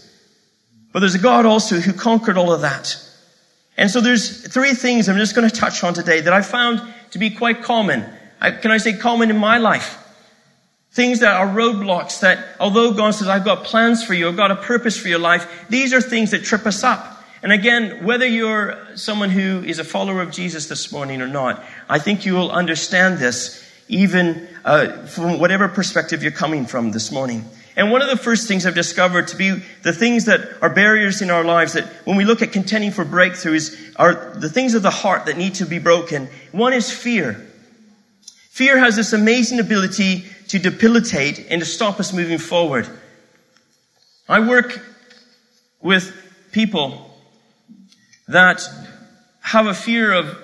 But 0.95 1.01
there's 1.01 1.17
a 1.17 1.19
God 1.19 1.45
also 1.45 1.81
who 1.81 1.93
conquered 1.93 2.39
all 2.39 2.53
of 2.53 2.61
that. 2.61 2.97
And 3.77 3.91
so 3.91 4.01
there's 4.01 4.47
three 4.47 4.75
things 4.75 5.09
I'm 5.09 5.17
just 5.17 5.35
going 5.35 5.51
to 5.51 5.55
touch 5.55 5.83
on 5.83 5.93
today 5.93 6.21
that 6.21 6.33
I 6.33 6.41
found 6.41 6.81
to 7.11 7.19
be 7.19 7.31
quite 7.31 7.65
common. 7.65 8.05
I, 8.41 8.53
can 8.53 8.71
I 8.71 8.77
say 8.77 8.93
common 8.97 9.29
in 9.29 9.37
my 9.37 9.59
life? 9.59 9.99
Things 10.93 11.19
that 11.19 11.35
are 11.35 11.49
roadblocks 11.49 12.21
that, 12.21 12.47
although 12.61 12.93
God 12.93 13.11
says, 13.11 13.27
I've 13.27 13.45
got 13.45 13.65
plans 13.65 14.05
for 14.05 14.15
you, 14.15 14.29
I've 14.29 14.37
got 14.37 14.53
a 14.53 14.57
purpose 14.57 14.97
for 14.97 15.09
your 15.09 15.19
life, 15.19 15.67
these 15.69 15.93
are 15.93 16.01
things 16.01 16.31
that 16.31 16.45
trip 16.45 16.65
us 16.65 16.85
up. 16.85 17.25
And 17.43 17.51
again, 17.51 18.05
whether 18.05 18.25
you're 18.25 18.79
someone 18.95 19.31
who 19.31 19.65
is 19.65 19.81
a 19.81 19.85
follower 19.85 20.23
of 20.23 20.31
Jesus 20.31 20.69
this 20.69 20.93
morning 20.93 21.21
or 21.21 21.27
not, 21.27 21.65
I 21.89 21.99
think 21.99 22.25
you 22.25 22.35
will 22.35 22.53
understand 22.53 23.19
this 23.19 23.69
even 23.89 24.47
uh, 24.65 25.07
from 25.07 25.41
whatever 25.41 25.67
perspective 25.67 26.23
you're 26.23 26.31
coming 26.31 26.67
from 26.67 26.93
this 26.93 27.11
morning. 27.11 27.45
And 27.77 27.91
one 27.91 28.03
of 28.03 28.09
the 28.09 28.17
first 28.17 28.47
things 28.47 28.67
I've 28.67 28.75
discovered 28.75 29.29
to 29.29 29.37
be 29.37 29.51
the 29.83 29.93
things 29.93 30.27
that 30.27 30.63
are 30.63 30.71
barriers 30.71 31.23
in 31.23 31.31
our 31.31 31.43
lives 31.43 31.73
that 31.73 31.87
when 32.05 32.17
we 32.17 32.25
look 32.25 32.41
at 32.41 32.53
contending 32.53 32.93
for 32.93 33.05
breakthroughs 33.05 33.95
are 33.97 34.35
the 34.37 34.49
things 34.49 34.75
of 34.75 34.83
the 34.83 34.91
heart 34.91 35.27
that 35.27 35.37
need 35.37 35.55
to 35.55 35.67
be 35.67 35.81
broken. 35.81 36.29
One 36.53 36.73
is 36.73 36.91
fear. 36.91 37.47
Fear 38.51 38.79
has 38.79 38.95
this 38.95 39.13
amazing 39.13 39.59
ability 39.59 40.25
to 40.49 40.59
debilitate 40.61 41.47
and 41.51 41.61
to 41.61 41.67
stop 41.67 41.99
us 41.99 42.13
moving 42.13 42.39
forward. 42.39 42.89
I 44.29 44.41
work 44.41 44.81
with 45.81 46.15
people 46.53 47.11
that 48.29 48.63
have 49.41 49.67
a 49.67 49.75
fear 49.75 50.13
of 50.13 50.39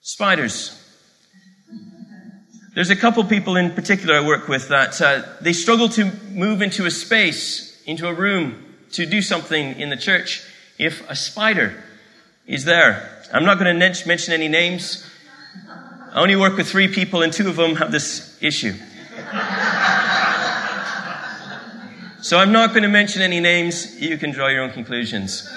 spiders. 0.00 0.79
There's 2.72 2.90
a 2.90 2.96
couple 2.96 3.24
people 3.24 3.56
in 3.56 3.72
particular 3.72 4.14
I 4.14 4.24
work 4.24 4.46
with 4.46 4.68
that 4.68 5.02
uh, 5.02 5.22
they 5.40 5.52
struggle 5.52 5.88
to 5.90 6.04
move 6.30 6.62
into 6.62 6.86
a 6.86 6.90
space, 6.90 7.82
into 7.84 8.06
a 8.06 8.14
room, 8.14 8.64
to 8.92 9.06
do 9.06 9.22
something 9.22 9.80
in 9.80 9.90
the 9.90 9.96
church 9.96 10.44
if 10.78 11.08
a 11.10 11.16
spider 11.16 11.82
is 12.46 12.64
there. 12.64 13.24
I'm 13.32 13.44
not 13.44 13.58
going 13.58 13.76
to 13.76 14.06
mention 14.06 14.32
any 14.32 14.46
names. 14.46 15.04
I 16.12 16.20
only 16.20 16.36
work 16.36 16.56
with 16.56 16.68
three 16.68 16.86
people, 16.86 17.22
and 17.22 17.32
two 17.32 17.48
of 17.48 17.56
them 17.56 17.74
have 17.74 17.90
this 17.90 18.38
issue. 18.40 18.72
so 22.22 22.38
I'm 22.38 22.52
not 22.52 22.70
going 22.70 22.84
to 22.84 22.88
mention 22.88 23.20
any 23.20 23.40
names. 23.40 24.00
You 24.00 24.16
can 24.16 24.30
draw 24.30 24.46
your 24.46 24.62
own 24.62 24.70
conclusions. 24.70 25.48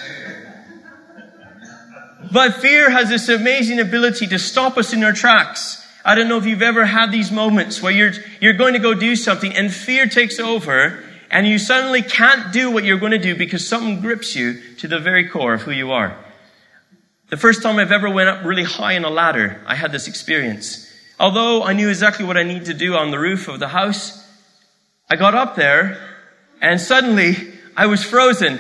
But 2.32 2.56
fear 2.56 2.90
has 2.90 3.10
this 3.10 3.30
amazing 3.30 3.80
ability 3.80 4.26
to 4.28 4.40
stop 4.40 4.78
us 4.78 4.94
in 4.94 5.04
our 5.04 5.14
tracks 5.14 5.83
I 6.06 6.16
don't 6.16 6.28
know 6.28 6.38
if 6.38 6.46
you've 6.46 6.62
ever 6.62 6.86
had 6.86 7.12
these 7.12 7.32
moments 7.32 7.82
where 7.82 7.92
you're, 7.92 8.12
you're 8.42 8.54
going 8.54 8.74
to 8.74 8.80
go 8.80 8.94
do 8.94 9.16
something 9.16 9.54
and 9.54 9.74
fear 9.74 10.06
takes 10.08 10.40
over 10.40 11.02
and 11.32 11.48
you 11.48 11.58
suddenly 11.58 12.02
can't 12.02 12.52
do 12.52 12.70
what 12.70 12.84
you're 12.84 13.00
going 13.00 13.14
to 13.14 13.18
do 13.18 13.36
because 13.36 13.68
something 13.68 14.02
grips 14.02 14.36
you 14.36 14.62
to 14.78 14.88
the 14.88 15.00
very 15.00 15.30
core 15.30 15.54
of 15.54 15.62
who 15.62 15.72
you 15.72 15.92
are. 15.92 16.18
The 17.30 17.38
first 17.38 17.64
time 17.64 17.80
I've 17.80 17.92
ever 17.92 18.10
went 18.10 18.30
up 18.30 18.44
really 18.44 18.64
high 18.64 18.94
in 18.94 19.06
a 19.06 19.10
ladder, 19.10 19.62
I 19.66 19.76
had 19.76 19.92
this 19.92 20.08
experience. 20.08 20.92
Although 21.20 21.64
I 21.64 21.74
knew 21.74 21.90
exactly 21.90 22.26
what 22.26 22.38
I 22.38 22.44
needed 22.44 22.66
to 22.66 22.74
do 22.74 22.96
on 22.96 23.10
the 23.10 23.20
roof 23.20 23.48
of 23.48 23.60
the 23.60 23.70
house, 23.70 24.20
I 25.10 25.16
got 25.16 25.34
up 25.34 25.56
there 25.56 25.98
and 26.62 26.80
suddenly 26.80 27.36
I 27.78 27.86
was 27.86 28.04
frozen. 28.04 28.60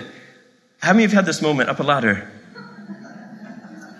How 0.80 0.94
many 0.94 1.04
of 1.04 1.12
you 1.12 1.18
had 1.18 1.26
this 1.26 1.42
moment 1.42 1.70
up 1.70 1.80
a 1.80 1.84
ladder? 1.84 2.28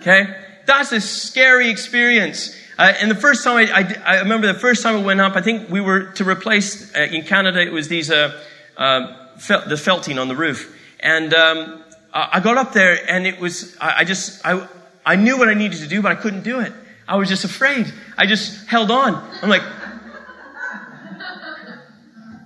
Okay? 0.00 0.26
That's 0.66 0.92
a 0.92 1.00
scary 1.00 1.70
experience. 1.70 2.56
Uh, 2.76 2.92
and 3.00 3.10
the 3.10 3.14
first 3.14 3.44
time 3.44 3.56
I, 3.56 3.70
I, 3.72 4.16
I, 4.16 4.18
remember 4.20 4.52
the 4.52 4.58
first 4.58 4.82
time 4.82 4.96
it 4.96 5.04
went 5.04 5.20
up, 5.20 5.36
I 5.36 5.42
think 5.42 5.70
we 5.70 5.80
were 5.80 6.06
to 6.12 6.28
replace 6.28 6.94
uh, 6.94 7.00
in 7.00 7.22
Canada. 7.22 7.60
It 7.60 7.72
was 7.72 7.88
these 7.88 8.10
uh, 8.10 8.40
uh 8.76 9.28
fel- 9.38 9.68
the 9.68 9.76
felting 9.76 10.18
on 10.18 10.28
the 10.28 10.34
roof, 10.34 10.76
and 10.98 11.32
um, 11.32 11.84
I 12.12 12.40
got 12.40 12.56
up 12.56 12.72
there, 12.72 12.98
and 13.08 13.26
it 13.26 13.38
was 13.38 13.76
I, 13.80 14.00
I 14.00 14.04
just 14.04 14.44
I 14.44 14.66
I 15.06 15.16
knew 15.16 15.38
what 15.38 15.48
I 15.48 15.54
needed 15.54 15.78
to 15.80 15.86
do, 15.86 16.02
but 16.02 16.10
I 16.10 16.16
couldn't 16.16 16.42
do 16.42 16.60
it. 16.60 16.72
I 17.06 17.16
was 17.16 17.28
just 17.28 17.44
afraid. 17.44 17.92
I 18.16 18.26
just 18.26 18.66
held 18.66 18.90
on. 18.90 19.14
I'm 19.42 19.50
like, 19.50 19.62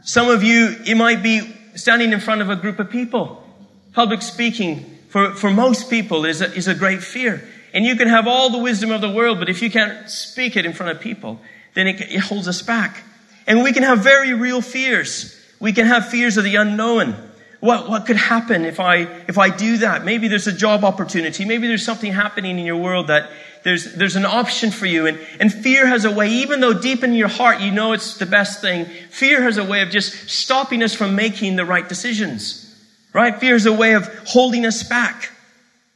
some 0.02 0.28
of 0.28 0.42
you, 0.42 0.74
it 0.84 0.96
might 0.96 1.22
be 1.22 1.54
standing 1.74 2.12
in 2.12 2.20
front 2.20 2.42
of 2.42 2.50
a 2.50 2.56
group 2.56 2.78
of 2.80 2.90
people. 2.90 3.44
Public 3.92 4.20
speaking 4.20 4.98
for 5.08 5.32
for 5.34 5.50
most 5.50 5.88
people 5.88 6.26
is 6.26 6.42
a, 6.42 6.52
is 6.54 6.68
a 6.68 6.74
great 6.74 7.02
fear. 7.02 7.42
And 7.72 7.84
you 7.84 7.96
can 7.96 8.08
have 8.08 8.26
all 8.26 8.50
the 8.50 8.58
wisdom 8.58 8.90
of 8.90 9.00
the 9.00 9.10
world, 9.10 9.38
but 9.38 9.48
if 9.48 9.62
you 9.62 9.70
can't 9.70 10.08
speak 10.08 10.56
it 10.56 10.64
in 10.64 10.72
front 10.72 10.92
of 10.92 11.02
people, 11.02 11.40
then 11.74 11.86
it, 11.86 12.00
it 12.00 12.20
holds 12.20 12.48
us 12.48 12.62
back. 12.62 13.02
And 13.46 13.62
we 13.62 13.72
can 13.72 13.82
have 13.82 14.00
very 14.00 14.32
real 14.32 14.60
fears. 14.60 15.34
We 15.60 15.72
can 15.72 15.86
have 15.86 16.08
fears 16.08 16.36
of 16.36 16.44
the 16.44 16.56
unknown. 16.56 17.16
What, 17.60 17.88
what 17.88 18.06
could 18.06 18.16
happen 18.16 18.64
if 18.64 18.78
I, 18.78 18.98
if 19.26 19.36
I 19.36 19.50
do 19.50 19.78
that? 19.78 20.04
Maybe 20.04 20.28
there's 20.28 20.46
a 20.46 20.52
job 20.52 20.84
opportunity. 20.84 21.44
Maybe 21.44 21.66
there's 21.66 21.84
something 21.84 22.12
happening 22.12 22.58
in 22.58 22.64
your 22.64 22.76
world 22.76 23.08
that 23.08 23.30
there's, 23.64 23.94
there's 23.94 24.16
an 24.16 24.24
option 24.24 24.70
for 24.70 24.86
you. 24.86 25.06
And, 25.06 25.18
and 25.40 25.52
fear 25.52 25.86
has 25.86 26.04
a 26.04 26.10
way, 26.10 26.28
even 26.28 26.60
though 26.60 26.72
deep 26.72 27.02
in 27.02 27.12
your 27.14 27.28
heart 27.28 27.60
you 27.60 27.72
know 27.72 27.92
it's 27.92 28.18
the 28.18 28.26
best 28.26 28.60
thing, 28.60 28.84
fear 29.10 29.42
has 29.42 29.58
a 29.58 29.64
way 29.64 29.82
of 29.82 29.90
just 29.90 30.30
stopping 30.30 30.82
us 30.82 30.94
from 30.94 31.16
making 31.16 31.56
the 31.56 31.64
right 31.64 31.88
decisions. 31.88 32.64
Right? 33.12 33.38
Fear 33.40 33.56
is 33.56 33.66
a 33.66 33.72
way 33.72 33.94
of 33.94 34.06
holding 34.26 34.64
us 34.64 34.84
back. 34.84 35.30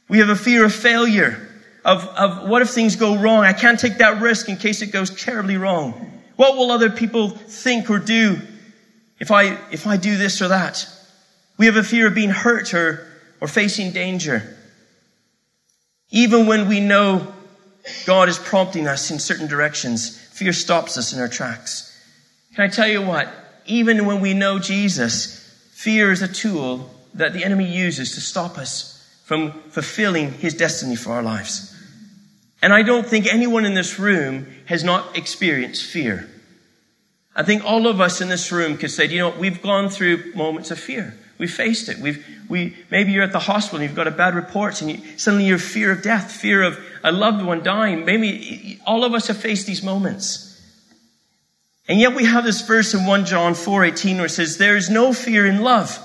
We 0.09 0.19
have 0.19 0.29
a 0.29 0.35
fear 0.35 0.65
of 0.65 0.73
failure 0.73 1.49
of, 1.85 2.07
of 2.07 2.47
what 2.49 2.61
if 2.61 2.69
things 2.69 2.95
go 2.95 3.17
wrong? 3.17 3.43
I 3.43 3.53
can't 3.53 3.79
take 3.79 3.97
that 3.97 4.21
risk 4.21 4.49
in 4.49 4.57
case 4.57 4.81
it 4.81 4.87
goes 4.87 5.09
terribly 5.09 5.57
wrong. 5.57 6.21
What 6.35 6.55
will 6.55 6.71
other 6.71 6.89
people 6.89 7.29
think 7.29 7.89
or 7.89 7.99
do 7.99 8.39
if 9.19 9.31
I, 9.31 9.57
if 9.71 9.85
I 9.85 9.97
do 9.97 10.17
this 10.17 10.41
or 10.41 10.49
that? 10.49 10.87
We 11.57 11.67
have 11.67 11.75
a 11.75 11.83
fear 11.83 12.07
of 12.07 12.15
being 12.15 12.29
hurt 12.29 12.73
or, 12.73 13.07
or 13.39 13.47
facing 13.47 13.91
danger. 13.91 14.57
Even 16.09 16.47
when 16.47 16.67
we 16.67 16.79
know 16.79 17.33
God 18.05 18.29
is 18.29 18.37
prompting 18.37 18.87
us 18.87 19.11
in 19.11 19.19
certain 19.19 19.47
directions, 19.47 20.17
fear 20.17 20.53
stops 20.53 20.97
us 20.97 21.13
in 21.13 21.19
our 21.19 21.27
tracks. 21.27 21.89
Can 22.55 22.65
I 22.65 22.67
tell 22.69 22.87
you 22.87 23.01
what? 23.01 23.27
Even 23.65 24.05
when 24.05 24.21
we 24.21 24.33
know 24.33 24.59
Jesus, 24.59 25.39
fear 25.73 26.11
is 26.11 26.21
a 26.21 26.27
tool 26.27 26.89
that 27.13 27.33
the 27.33 27.43
enemy 27.43 27.65
uses 27.65 28.15
to 28.15 28.21
stop 28.21 28.57
us 28.57 28.93
from 29.25 29.51
fulfilling 29.69 30.31
his 30.31 30.53
destiny 30.53 30.95
for 30.95 31.13
our 31.13 31.23
lives. 31.23 31.72
And 32.63 32.73
I 32.73 32.81
don't 32.81 33.05
think 33.05 33.27
anyone 33.27 33.65
in 33.65 33.73
this 33.73 33.99
room 33.99 34.47
has 34.67 34.85
not 34.85 35.17
experienced 35.17 35.83
fear. 35.83 36.29
I 37.35 37.43
think 37.43 37.65
all 37.65 37.87
of 37.87 37.99
us 37.99 38.21
in 38.21 38.29
this 38.29 38.53
room 38.53 38.77
could 38.77 38.89
say, 38.89 39.05
you 39.05 39.17
know, 39.17 39.31
we've 39.31 39.61
gone 39.61 39.89
through 39.89 40.33
moments 40.33 40.71
of 40.71 40.79
fear. 40.79 41.13
We've 41.37 41.53
faced 41.53 41.89
it. 41.89 41.97
We've, 41.97 42.25
we, 42.47 42.73
maybe 42.89 43.11
you're 43.11 43.25
at 43.25 43.33
the 43.33 43.39
hospital 43.39 43.79
and 43.79 43.89
you've 43.89 43.97
got 43.97 44.07
a 44.07 44.11
bad 44.11 44.33
report 44.33 44.81
and 44.81 44.91
you, 44.91 45.17
suddenly 45.17 45.45
you're 45.45 45.57
fear 45.57 45.91
of 45.91 46.01
death, 46.01 46.31
fear 46.31 46.63
of 46.63 46.79
a 47.03 47.11
loved 47.11 47.43
one 47.43 47.63
dying. 47.63 48.05
Maybe 48.05 48.79
all 48.85 49.03
of 49.03 49.13
us 49.13 49.27
have 49.27 49.35
faced 49.35 49.67
these 49.67 49.83
moments. 49.83 50.49
And 51.89 51.99
yet 51.99 52.15
we 52.15 52.23
have 52.23 52.45
this 52.45 52.61
verse 52.61 52.93
in 52.93 53.05
1 53.05 53.25
John 53.25 53.55
4:18 53.55 54.15
where 54.15 54.27
it 54.27 54.29
says, 54.29 54.57
There 54.57 54.77
is 54.77 54.89
no 54.89 55.11
fear 55.11 55.45
in 55.45 55.63
love. 55.63 55.99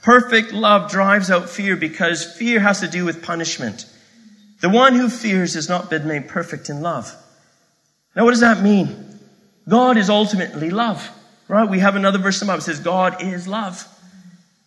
Perfect 0.00 0.54
love 0.54 0.90
drives 0.90 1.30
out 1.30 1.50
fear 1.50 1.76
because 1.76 2.24
fear 2.24 2.60
has 2.60 2.80
to 2.80 2.88
do 2.88 3.04
with 3.04 3.22
punishment. 3.22 3.84
The 4.60 4.68
one 4.68 4.94
who 4.94 5.08
fears 5.08 5.54
has 5.54 5.68
not 5.68 5.88
been 5.88 6.06
made 6.08 6.28
perfect 6.28 6.68
in 6.68 6.80
love. 6.80 7.14
Now, 8.16 8.24
what 8.24 8.32
does 8.32 8.40
that 8.40 8.62
mean? 8.62 9.20
God 9.68 9.96
is 9.96 10.10
ultimately 10.10 10.70
love, 10.70 11.08
right? 11.46 11.68
We 11.68 11.78
have 11.78 11.94
another 11.94 12.18
verse 12.18 12.40
in 12.40 12.46
the 12.46 12.50
Bible 12.50 12.64
that 12.64 12.64
says 12.64 12.80
God 12.80 13.22
is 13.22 13.46
love. 13.46 13.86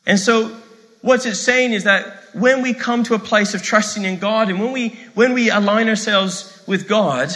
And 0.05 0.19
so, 0.19 0.55
what's 1.01 1.25
it 1.25 1.35
saying 1.35 1.73
is 1.73 1.83
that 1.83 2.21
when 2.33 2.61
we 2.61 2.73
come 2.73 3.03
to 3.03 3.15
a 3.15 3.19
place 3.19 3.53
of 3.53 3.61
trusting 3.61 4.05
in 4.05 4.19
God 4.19 4.49
and 4.49 4.59
when 4.59 4.71
we, 4.71 4.89
when 5.13 5.33
we 5.33 5.49
align 5.49 5.89
ourselves 5.89 6.63
with 6.67 6.87
God, 6.87 7.35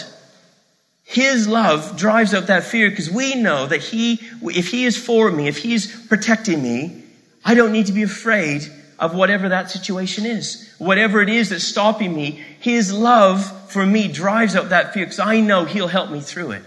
His 1.04 1.46
love 1.46 1.98
drives 1.98 2.32
out 2.32 2.46
that 2.46 2.64
fear 2.64 2.88
because 2.88 3.10
we 3.10 3.34
know 3.34 3.66
that 3.66 3.82
He, 3.82 4.20
if 4.42 4.70
He 4.70 4.84
is 4.84 4.96
for 4.96 5.30
me, 5.30 5.48
if 5.48 5.58
He's 5.58 6.06
protecting 6.06 6.62
me, 6.62 7.02
I 7.44 7.54
don't 7.54 7.72
need 7.72 7.86
to 7.86 7.92
be 7.92 8.02
afraid 8.02 8.62
of 8.98 9.14
whatever 9.14 9.50
that 9.50 9.70
situation 9.70 10.24
is. 10.24 10.72
Whatever 10.78 11.20
it 11.20 11.28
is 11.28 11.50
that's 11.50 11.64
stopping 11.64 12.14
me, 12.14 12.42
His 12.60 12.92
love 12.92 13.70
for 13.70 13.84
me 13.84 14.08
drives 14.08 14.56
out 14.56 14.70
that 14.70 14.94
fear 14.94 15.04
because 15.04 15.18
I 15.18 15.40
know 15.40 15.64
He'll 15.64 15.88
help 15.88 16.10
me 16.10 16.20
through 16.20 16.52
it. 16.52 16.62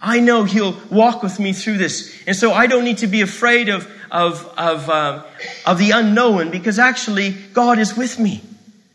I 0.00 0.20
know 0.20 0.44
He'll 0.44 0.76
walk 0.90 1.22
with 1.22 1.38
me 1.38 1.52
through 1.52 1.78
this. 1.78 2.14
And 2.26 2.36
so 2.36 2.52
I 2.52 2.66
don't 2.66 2.84
need 2.84 2.98
to 2.98 3.06
be 3.06 3.20
afraid 3.20 3.68
of, 3.68 3.90
of, 4.10 4.44
of, 4.56 4.90
uh, 4.90 5.24
of 5.64 5.78
the 5.78 5.92
unknown 5.92 6.50
because 6.50 6.78
actually 6.78 7.30
God 7.52 7.78
is 7.78 7.96
with 7.96 8.18
me. 8.18 8.42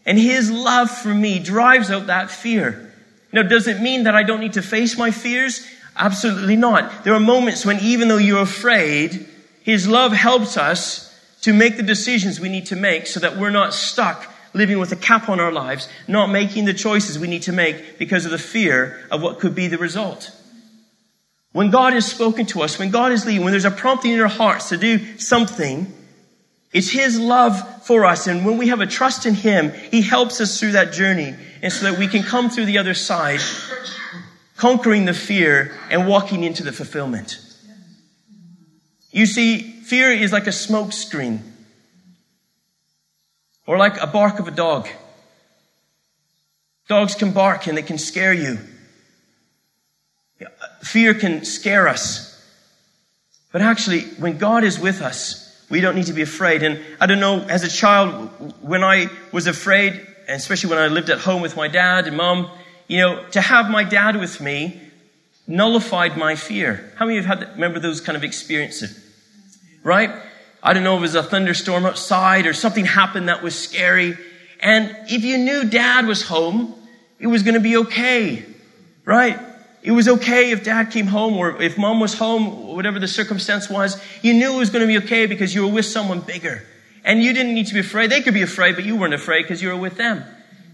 And 0.06 0.18
His 0.18 0.52
love 0.52 0.92
for 0.92 1.14
me 1.14 1.40
drives 1.40 1.90
out 1.90 2.08
that 2.08 2.32
fear. 2.32 2.94
Now, 3.34 3.44
does 3.44 3.68
it 3.68 3.80
mean 3.80 4.04
that 4.04 4.16
I 4.16 4.24
don't 4.24 4.42
need 4.42 4.54
to 4.54 4.62
face 4.62 4.98
my 4.98 5.12
fears? 5.12 5.66
Absolutely 5.96 6.56
not. 6.56 7.04
There 7.04 7.14
are 7.14 7.20
moments 7.20 7.66
when 7.66 7.80
even 7.80 8.08
though 8.08 8.18
you're 8.18 8.42
afraid, 8.42 9.26
His 9.62 9.88
love 9.88 10.12
helps 10.12 10.58
us 10.58 11.11
to 11.42 11.54
make 11.54 11.78
the 11.78 11.84
decisions 11.84 12.40
we 12.40 12.50
need 12.50 12.68
to 12.68 12.76
make 12.76 13.08
so 13.08 13.20
that 13.20 13.38
we're 13.38 13.50
not 13.50 13.74
stuck 13.74 14.32
living 14.54 14.80
with 14.80 14.92
a 14.92 14.96
cap 14.96 15.30
on 15.30 15.40
our 15.40 15.52
lives, 15.52 15.88
not 16.08 16.28
making 16.28 16.66
the 16.66 16.74
choices 16.74 17.18
we 17.18 17.28
need 17.28 17.44
to 17.44 17.52
make 17.52 17.98
because 17.98 18.26
of 18.26 18.32
the 18.32 18.38
fear 18.38 19.00
of 19.10 19.22
what 19.22 19.40
could 19.40 19.56
be 19.56 19.68
the 19.68 19.78
result. 19.78 20.36
When 21.54 21.70
God 21.70 21.94
has 21.94 22.06
spoken 22.06 22.46
to 22.48 22.62
us, 22.62 22.80
when 22.80 22.92
God 22.92 23.12
is 23.12 23.26
leading, 23.26 23.44
when 23.44 23.52
there's 23.52 23.66
a 23.66 23.72
prompting 23.72 24.12
in 24.12 24.20
our 24.20 24.28
hearts 24.28 24.70
to 24.70 24.78
do 24.78 25.18
something, 25.18 25.92
it's 26.72 26.90
His 26.90 27.20
love 27.20 27.86
for 27.86 28.06
us. 28.06 28.28
And 28.28 28.46
when 28.46 28.58
we 28.58 28.70
have 28.70 28.80
a 28.80 28.86
trust 28.86 29.26
in 29.26 29.34
Him, 29.34 29.72
He 29.72 30.02
helps 30.02 30.40
us 30.40 30.60
through 30.60 30.74
that 30.74 30.94
journey. 30.94 31.36
And 31.62 31.72
so 31.72 31.92
that 31.92 32.00
we 32.00 32.08
can 32.08 32.24
come 32.24 32.50
through 32.50 32.66
the 32.66 32.78
other 32.78 32.94
side, 32.94 33.42
conquering 34.56 35.06
the 35.06 35.14
fear 35.14 35.78
and 35.90 36.08
walking 36.08 36.44
into 36.44 36.64
the 36.64 36.72
fulfillment. 36.72 37.38
You 39.12 39.26
see, 39.26 39.60
fear 39.60 40.12
is 40.12 40.32
like 40.32 40.48
a 40.48 40.52
smoke 40.52 40.94
screen 40.94 41.44
or 43.68 43.78
like 43.78 44.02
a 44.02 44.08
bark 44.08 44.40
of 44.40 44.48
a 44.48 44.52
dog. 44.52 44.88
Dogs 46.88 47.16
can 47.16 47.32
bark 47.32 47.68
and 47.68 47.78
they 47.78 47.82
can 47.82 47.98
scare 47.98 48.34
you. 48.34 48.58
Fear 50.82 51.14
can 51.16 51.46
scare 51.46 51.88
us. 51.88 52.28
But 53.52 53.62
actually, 53.62 54.02
when 54.20 54.38
God 54.38 54.64
is 54.64 54.80
with 54.80 55.02
us, 55.02 55.66
we 55.70 55.82
don't 55.82 55.96
need 55.96 56.08
to 56.08 56.14
be 56.14 56.22
afraid. 56.22 56.64
And 56.64 56.80
I 57.00 57.06
don't 57.06 57.20
know, 57.20 57.42
as 57.42 57.64
a 57.64 57.70
child, 57.70 58.30
when 58.62 58.84
I 58.84 59.08
was 59.32 59.48
afraid, 59.48 59.94
and 60.28 60.38
especially 60.38 60.70
when 60.70 60.80
I 60.80 60.88
lived 60.88 61.10
at 61.10 61.20
home 61.20 61.42
with 61.42 61.56
my 61.56 61.68
dad 61.68 62.08
and 62.08 62.18
mom, 62.18 62.50
you 62.88 63.00
know, 63.00 63.26
to 63.32 63.42
have 63.42 63.70
my 63.70 63.84
dad 63.84 64.16
with 64.18 64.42
me 64.42 64.82
nullified 65.48 66.18
my 66.18 66.36
fear. 66.36 66.94
How 66.98 67.06
many 67.06 67.18
of 67.18 67.24
you 67.24 67.30
have 67.30 67.40
had, 67.40 67.54
remember 67.54 67.80
those 67.80 68.02
kind 68.02 68.16
of 68.16 68.24
experiences? 68.24 69.01
Right? 69.84 70.12
I 70.64 70.74
don't 70.74 70.84
know 70.84 70.96
if 70.96 71.00
it 71.00 71.02
was 71.02 71.16
a 71.16 71.24
thunderstorm 71.24 71.86
outside 71.86 72.46
or 72.46 72.54
something 72.54 72.86
happened 72.86 73.30
that 73.30 73.42
was 73.42 73.58
scary. 73.58 74.18
And 74.60 74.96
if 75.10 75.24
you 75.24 75.38
knew 75.38 75.64
dad 75.64 76.06
was 76.06 76.22
home, 76.22 76.76
it 77.20 77.28
was 77.28 77.44
going 77.44 77.56
to 77.56 77.60
be 77.60 77.78
okay. 77.78 78.46
Right? 79.06 79.40
It 79.84 79.92
was 79.92 80.08
okay 80.08 80.52
if 80.52 80.64
dad 80.64 80.92
came 80.92 81.08
home 81.08 81.38
or 81.38 81.60
if 81.62 81.78
mom 81.78 82.00
was 82.00 82.14
home, 82.14 82.76
whatever 82.76 83.00
the 83.00 83.08
circumstance 83.08 83.70
was. 83.70 84.00
You 84.22 84.34
knew 84.36 84.54
it 84.54 84.58
was 84.58 84.70
going 84.70 84.88
to 84.88 84.88
be 84.88 85.04
okay 85.06 85.26
because 85.26 85.56
you 85.56 85.66
were 85.66 85.74
with 85.74 85.86
someone 85.86 86.20
bigger. 86.20 86.64
And 87.04 87.24
you 87.24 87.34
didn't 87.34 87.56
need 87.56 87.68
to 87.68 87.74
be 87.74 87.80
afraid. 87.80 88.12
They 88.12 88.22
could 88.22 88.36
be 88.36 88.44
afraid, 88.44 88.76
but 88.76 88.86
you 88.86 88.96
weren't 88.96 89.16
afraid 89.16 89.42
because 89.42 89.62
you 89.62 89.70
were 89.70 89.78
with 89.78 89.98
them. 89.98 90.24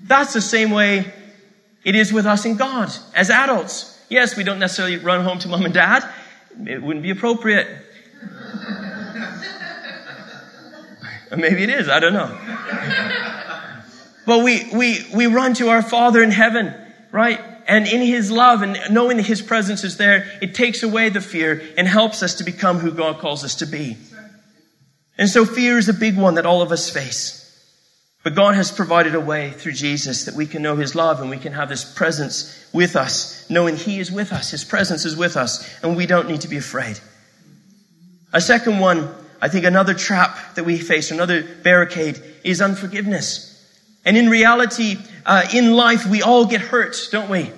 That's 0.04 0.34
the 0.34 0.42
same 0.42 0.72
way 0.72 1.12
it 1.86 1.96
is 1.96 2.12
with 2.12 2.26
us 2.26 2.44
in 2.44 2.58
God 2.58 2.92
as 3.16 3.30
adults. 3.30 3.98
Yes, 4.10 4.36
we 4.36 4.44
don't 4.44 4.60
necessarily 4.60 4.98
run 4.98 5.24
home 5.24 5.40
to 5.40 5.48
mom 5.48 5.64
and 5.64 5.74
dad. 5.74 6.04
It 6.66 6.82
wouldn't 6.82 7.04
be 7.04 7.12
appropriate. 7.12 7.68
Maybe 11.36 11.64
it 11.64 11.70
is. 11.70 11.90
I 11.90 12.00
don't 12.00 12.14
know. 12.14 12.38
but 14.26 14.44
we, 14.44 14.70
we, 14.74 15.06
we 15.14 15.28
run 15.28 15.54
to 15.56 15.70
our 15.70 15.82
Father 15.82 16.24
in 16.24 16.32
heaven, 16.32 16.74
right? 17.12 17.40
And 17.68 17.88
in 17.88 18.02
His 18.02 18.32
love 18.32 18.62
and 18.62 18.80
knowing 18.92 19.18
that 19.18 19.26
His 19.26 19.42
presence 19.42 19.84
is 19.84 19.98
there, 19.98 20.26
it 20.42 20.56
takes 20.56 20.84
away 20.84 21.10
the 21.10 21.22
fear 21.22 21.62
and 21.78 21.88
helps 21.88 22.24
us 22.24 22.36
to 22.36 22.44
become 22.44 22.80
who 22.80 22.92
God 22.92 23.20
calls 23.20 23.44
us 23.44 23.56
to 23.56 23.66
be. 23.66 23.98
And 25.18 25.30
so 25.30 25.46
fear 25.46 25.78
is 25.78 25.90
a 25.90 25.94
big 25.94 26.16
one 26.16 26.36
that 26.36 26.46
all 26.46 26.62
of 26.62 26.72
us 26.72 26.90
face. 26.90 27.44
But 28.24 28.36
God 28.36 28.56
has 28.56 28.72
provided 28.72 29.16
a 29.16 29.22
way 29.22 29.52
through 29.52 29.72
Jesus 29.74 30.26
that 30.26 30.36
we 30.36 30.46
can 30.46 30.62
know 30.62 30.76
His 30.76 30.96
love 30.96 31.22
and 31.22 31.30
we 31.30 31.38
can 31.38 31.54
have 31.54 31.70
His 31.70 31.84
presence 31.84 32.68
with 32.74 32.96
us, 32.96 33.50
knowing 33.50 33.76
He 33.76 34.00
is 34.00 34.12
with 34.12 34.32
us. 34.32 34.52
His 34.52 34.64
presence 34.64 35.06
is 35.06 35.16
with 35.16 35.38
us 35.38 35.68
and 35.82 35.96
we 35.96 36.06
don't 36.06 36.28
need 36.28 36.42
to 36.42 36.48
be 36.48 36.58
afraid. 36.58 37.00
A 38.34 38.42
second 38.42 38.80
one, 38.80 39.14
I 39.42 39.48
think 39.48 39.66
another 39.66 39.94
trap 39.94 40.56
that 40.56 40.66
we 40.66 40.78
face, 40.78 41.12
another 41.12 41.44
barricade 41.64 42.22
is 42.44 42.62
unforgiveness. 42.62 43.54
And 44.04 44.18
in 44.18 44.30
reality, 44.30 44.98
uh, 45.26 45.48
in 45.54 45.74
life, 45.74 46.06
we 46.06 46.22
all 46.22 46.46
get 46.46 46.62
hurt, 46.62 46.98
don't 47.12 47.30
we? 47.30 47.52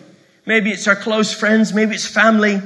Maybe 0.45 0.71
it's 0.71 0.87
our 0.87 0.95
close 0.95 1.33
friends, 1.33 1.73
maybe 1.73 1.93
it's 1.95 2.07
family. 2.07 2.61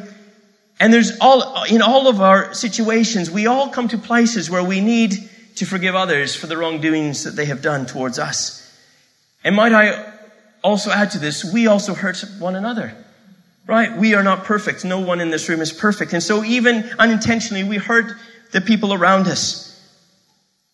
And 0.79 0.93
there's 0.93 1.19
all, 1.19 1.63
in 1.65 1.81
all 1.81 2.07
of 2.07 2.21
our 2.21 2.53
situations, 2.53 3.29
we 3.29 3.47
all 3.47 3.69
come 3.69 3.87
to 3.89 3.97
places 3.97 4.49
where 4.49 4.63
we 4.63 4.81
need 4.81 5.29
to 5.55 5.65
forgive 5.65 5.95
others 5.95 6.35
for 6.35 6.47
the 6.47 6.57
wrongdoings 6.57 7.23
that 7.25 7.35
they 7.35 7.45
have 7.45 7.61
done 7.61 7.85
towards 7.85 8.19
us. 8.19 8.59
And 9.43 9.55
might 9.55 9.73
I 9.73 10.11
also 10.63 10.91
add 10.91 11.11
to 11.11 11.19
this, 11.19 11.43
we 11.43 11.67
also 11.67 11.93
hurt 11.93 12.23
one 12.39 12.55
another. 12.55 12.95
Right? 13.65 13.95
We 13.95 14.13
are 14.13 14.23
not 14.23 14.43
perfect. 14.43 14.83
No 14.83 14.99
one 14.99 15.21
in 15.21 15.29
this 15.29 15.47
room 15.47 15.61
is 15.61 15.71
perfect. 15.71 16.13
And 16.13 16.21
so 16.21 16.43
even 16.43 16.89
unintentionally, 16.99 17.63
we 17.63 17.77
hurt 17.77 18.13
the 18.51 18.61
people 18.61 18.93
around 18.93 19.27
us. 19.27 19.69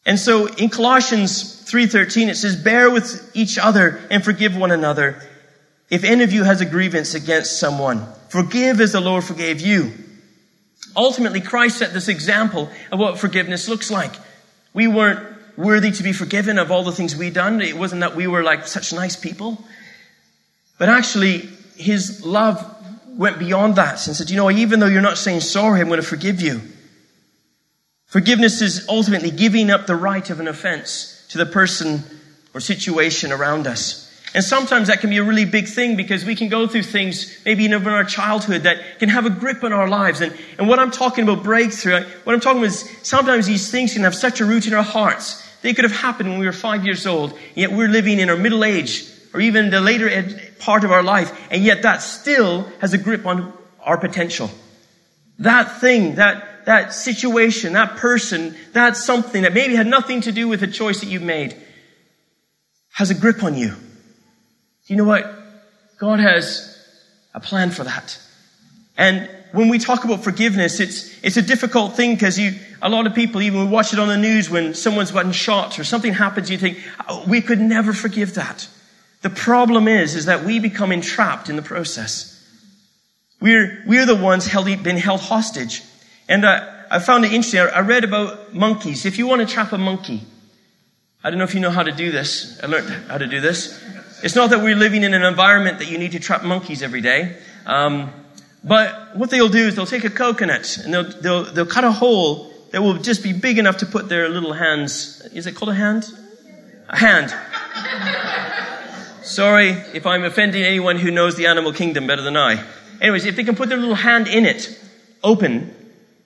And 0.05 0.19
so 0.19 0.47
in 0.47 0.69
Colossians 0.69 1.43
3:13 1.69 2.29
it 2.29 2.35
says 2.35 2.55
bear 2.55 2.89
with 2.89 3.29
each 3.35 3.57
other 3.57 3.99
and 4.09 4.23
forgive 4.23 4.55
one 4.55 4.71
another. 4.71 5.21
If 5.89 6.03
any 6.03 6.23
of 6.23 6.33
you 6.33 6.43
has 6.43 6.61
a 6.61 6.65
grievance 6.65 7.13
against 7.13 7.59
someone, 7.59 8.07
forgive 8.29 8.81
as 8.81 8.93
the 8.93 9.01
Lord 9.01 9.23
forgave 9.23 9.61
you. 9.61 9.91
Ultimately 10.95 11.41
Christ 11.41 11.77
set 11.77 11.93
this 11.93 12.07
example 12.07 12.69
of 12.91 12.99
what 12.99 13.19
forgiveness 13.19 13.67
looks 13.67 13.91
like. 13.91 14.13
We 14.73 14.87
weren't 14.87 15.19
worthy 15.57 15.91
to 15.91 16.03
be 16.03 16.13
forgiven 16.13 16.57
of 16.57 16.71
all 16.71 16.83
the 16.83 16.91
things 16.91 17.15
we'd 17.15 17.33
done. 17.33 17.61
It 17.61 17.77
wasn't 17.77 18.01
that 18.01 18.15
we 18.15 18.27
were 18.27 18.43
like 18.43 18.65
such 18.65 18.93
nice 18.93 19.15
people. 19.15 19.63
But 20.77 20.89
actually 20.89 21.49
his 21.75 22.25
love 22.25 22.78
went 23.19 23.37
beyond 23.37 23.75
that 23.75 24.07
and 24.07 24.15
said, 24.15 24.29
you 24.29 24.37
know, 24.37 24.49
even 24.49 24.79
though 24.79 24.85
you're 24.87 25.01
not 25.01 25.17
saying 25.17 25.41
sorry, 25.41 25.81
I'm 25.81 25.89
going 25.89 25.99
to 25.99 26.07
forgive 26.07 26.39
you. 26.39 26.61
Forgiveness 28.05 28.61
is 28.61 28.87
ultimately 28.87 29.29
giving 29.29 29.69
up 29.69 29.87
the 29.87 29.95
right 29.97 30.27
of 30.29 30.39
an 30.39 30.47
offense 30.47 31.25
to 31.27 31.37
the 31.37 31.45
person 31.45 32.01
or 32.53 32.61
situation 32.61 33.33
around 33.33 33.67
us. 33.67 34.05
And 34.33 34.41
sometimes 34.41 34.87
that 34.87 35.01
can 35.01 35.09
be 35.09 35.17
a 35.17 35.23
really 35.23 35.43
big 35.43 35.67
thing 35.67 35.97
because 35.97 36.23
we 36.23 36.33
can 36.33 36.47
go 36.47 36.65
through 36.65 36.83
things, 36.83 37.41
maybe 37.43 37.65
even 37.65 37.81
in 37.81 37.87
our 37.89 38.05
childhood, 38.05 38.63
that 38.63 38.99
can 38.99 39.09
have 39.09 39.25
a 39.25 39.29
grip 39.29 39.65
on 39.65 39.73
our 39.73 39.89
lives. 39.89 40.21
And, 40.21 40.33
and 40.57 40.69
what 40.69 40.79
I'm 40.79 40.91
talking 40.91 41.25
about 41.27 41.43
breakthrough, 41.43 42.05
what 42.23 42.33
I'm 42.33 42.39
talking 42.39 42.59
about 42.59 42.67
is 42.67 42.89
sometimes 43.03 43.47
these 43.47 43.69
things 43.69 43.93
can 43.93 44.03
have 44.03 44.15
such 44.15 44.39
a 44.39 44.45
root 44.45 44.65
in 44.65 44.73
our 44.73 44.83
hearts. 44.83 45.45
They 45.61 45.73
could 45.73 45.83
have 45.83 45.91
happened 45.91 46.29
when 46.29 46.39
we 46.39 46.45
were 46.45 46.53
five 46.53 46.85
years 46.85 47.05
old, 47.05 47.37
yet 47.53 47.73
we're 47.73 47.89
living 47.89 48.17
in 48.19 48.29
our 48.29 48.37
middle 48.37 48.63
age 48.63 49.11
or 49.33 49.41
even 49.41 49.69
the 49.69 49.81
later 49.81 50.09
ed- 50.09 50.53
part 50.59 50.83
of 50.83 50.91
our 50.91 51.03
life, 51.03 51.31
and 51.51 51.63
yet 51.63 51.83
that 51.83 52.01
still 52.01 52.63
has 52.81 52.93
a 52.93 52.97
grip 52.97 53.25
on 53.25 53.53
our 53.81 53.97
potential. 53.97 54.49
That 55.39 55.79
thing, 55.79 56.15
that 56.15 56.65
that 56.65 56.93
situation, 56.93 57.73
that 57.73 57.97
person, 57.97 58.55
that 58.73 58.95
something 58.95 59.41
that 59.41 59.53
maybe 59.53 59.75
had 59.75 59.87
nothing 59.87 60.21
to 60.21 60.31
do 60.31 60.47
with 60.47 60.59
the 60.59 60.67
choice 60.67 60.99
that 60.99 61.07
you 61.07 61.19
made 61.19 61.55
has 62.93 63.09
a 63.09 63.15
grip 63.15 63.43
on 63.43 63.55
you. 63.55 63.73
You 64.85 64.95
know 64.95 65.03
what? 65.03 65.25
God 65.97 66.19
has 66.19 66.77
a 67.33 67.39
plan 67.39 67.71
for 67.71 67.83
that. 67.83 68.19
And 68.97 69.29
when 69.51 69.69
we 69.69 69.79
talk 69.79 70.03
about 70.03 70.23
forgiveness, 70.23 70.79
it's, 70.79 71.17
it's 71.23 71.37
a 71.37 71.41
difficult 71.41 71.95
thing 71.95 72.13
because 72.13 72.37
you, 72.37 72.53
a 72.81 72.89
lot 72.89 73.07
of 73.07 73.15
people, 73.15 73.41
even 73.41 73.61
we 73.61 73.65
watch 73.67 73.93
it 73.93 73.99
on 73.99 74.07
the 74.07 74.17
news 74.17 74.49
when 74.49 74.73
someone's 74.73 75.11
gotten 75.11 75.31
shot 75.31 75.79
or 75.79 75.83
something 75.83 76.13
happens, 76.13 76.51
you 76.51 76.57
think, 76.57 76.77
oh, 77.07 77.23
we 77.27 77.41
could 77.41 77.59
never 77.59 77.93
forgive 77.93 78.35
that. 78.35 78.67
The 79.21 79.29
problem 79.29 79.87
is, 79.87 80.15
is 80.15 80.25
that 80.25 80.43
we 80.43 80.59
become 80.59 80.91
entrapped 80.91 81.49
in 81.49 81.55
the 81.55 81.61
process. 81.61 82.35
We're, 83.41 83.83
we're 83.85 84.05
the 84.05 84.15
ones 84.15 84.47
held, 84.47 84.65
been 84.83 84.97
held 84.97 85.21
hostage. 85.21 85.81
And 86.27 86.45
uh, 86.45 86.65
I 86.89 86.99
found 86.99 87.25
it 87.25 87.33
interesting. 87.33 87.59
I 87.59 87.79
read 87.79 88.03
about 88.03 88.53
monkeys. 88.53 89.05
If 89.05 89.17
you 89.17 89.27
want 89.27 89.41
to 89.41 89.47
trap 89.47 89.71
a 89.71 89.77
monkey, 89.77 90.23
I 91.23 91.29
don't 91.29 91.39
know 91.39 91.45
if 91.45 91.53
you 91.53 91.59
know 91.59 91.69
how 91.69 91.83
to 91.83 91.91
do 91.91 92.11
this. 92.11 92.59
I 92.63 92.67
learned 92.67 92.89
how 93.09 93.17
to 93.17 93.27
do 93.27 93.41
this. 93.41 93.83
It's 94.23 94.35
not 94.35 94.49
that 94.51 94.61
we're 94.61 94.75
living 94.75 95.03
in 95.03 95.13
an 95.13 95.23
environment 95.23 95.79
that 95.79 95.89
you 95.89 95.97
need 95.97 96.13
to 96.13 96.19
trap 96.19 96.43
monkeys 96.43 96.81
every 96.81 97.01
day. 97.01 97.37
Um, 97.65 98.11
but 98.63 99.15
what 99.15 99.29
they'll 99.29 99.49
do 99.49 99.67
is 99.67 99.75
they'll 99.75 99.85
take 99.85 100.03
a 100.03 100.09
coconut 100.09 100.77
and 100.83 100.93
they'll, 100.93 101.21
they'll, 101.21 101.43
they'll 101.43 101.65
cut 101.65 101.83
a 101.83 101.91
hole 101.91 102.51
that 102.71 102.81
will 102.81 102.95
just 102.95 103.23
be 103.23 103.33
big 103.33 103.57
enough 103.57 103.77
to 103.77 103.85
put 103.85 104.09
their 104.09 104.29
little 104.29 104.53
hands. 104.53 105.21
Is 105.33 105.47
it 105.47 105.55
called 105.55 105.69
a 105.69 105.75
hand? 105.75 106.05
A 106.89 106.97
hand. 106.97 107.33
Sorry 109.23 109.69
if 109.69 110.05
I'm 110.05 110.23
offending 110.23 110.63
anyone 110.63 110.97
who 110.97 111.11
knows 111.11 111.35
the 111.35 111.47
animal 111.47 111.73
kingdom 111.73 112.07
better 112.07 112.21
than 112.21 112.37
I. 112.37 112.63
Anyways, 113.01 113.25
if 113.25 113.35
they 113.35 113.43
can 113.43 113.55
put 113.55 113.69
their 113.69 113.77
little 113.77 113.95
hand 113.95 114.27
in 114.27 114.45
it, 114.45 114.77
open, 115.23 115.75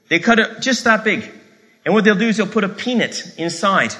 they 0.10 0.19
cut 0.19 0.39
it 0.39 0.62
just 0.62 0.84
that 0.86 1.03
big. 1.03 1.29
And 1.86 1.93
what 1.93 2.03
they'll 2.03 2.15
do 2.15 2.27
is 2.27 2.38
they'll 2.38 2.47
put 2.47 2.63
a 2.63 2.69
peanut 2.69 3.34
inside. 3.38 3.93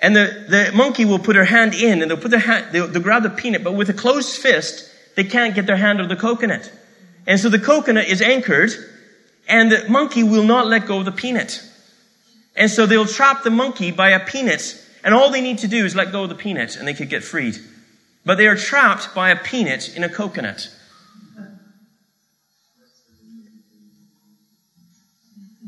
And 0.00 0.14
the, 0.14 0.46
the 0.48 0.76
monkey 0.76 1.04
will 1.04 1.18
put 1.18 1.36
her 1.36 1.44
hand 1.44 1.74
in 1.74 2.02
and 2.02 2.10
they'll 2.10 2.18
put 2.18 2.30
their 2.30 2.40
hand, 2.40 2.66
they'll, 2.72 2.86
they'll 2.88 3.02
grab 3.02 3.22
the 3.22 3.30
peanut, 3.30 3.64
but 3.64 3.72
with 3.72 3.88
a 3.88 3.94
closed 3.94 4.36
fist, 4.36 4.90
they 5.16 5.24
can't 5.24 5.54
get 5.54 5.66
their 5.66 5.76
hand 5.76 6.00
of 6.00 6.08
the 6.08 6.16
coconut. 6.16 6.70
And 7.26 7.38
so 7.40 7.48
the 7.48 7.58
coconut 7.58 8.08
is 8.08 8.20
anchored 8.20 8.70
and 9.48 9.70
the 9.70 9.88
monkey 9.88 10.22
will 10.22 10.44
not 10.44 10.66
let 10.66 10.86
go 10.86 10.98
of 10.98 11.04
the 11.04 11.12
peanut. 11.12 11.62
And 12.56 12.70
so 12.70 12.86
they'll 12.86 13.06
trap 13.06 13.42
the 13.42 13.50
monkey 13.50 13.90
by 13.90 14.10
a 14.10 14.20
peanut 14.20 14.80
and 15.02 15.14
all 15.14 15.30
they 15.30 15.40
need 15.40 15.58
to 15.58 15.68
do 15.68 15.84
is 15.84 15.94
let 15.94 16.12
go 16.12 16.24
of 16.24 16.30
the 16.30 16.34
peanut 16.34 16.76
and 16.76 16.88
they 16.88 16.94
could 16.94 17.10
get 17.10 17.22
freed. 17.22 17.58
But 18.24 18.38
they 18.38 18.46
are 18.46 18.56
trapped 18.56 19.14
by 19.14 19.30
a 19.30 19.36
peanut 19.36 19.94
in 19.96 20.04
a 20.04 20.08
coconut. 20.08 20.70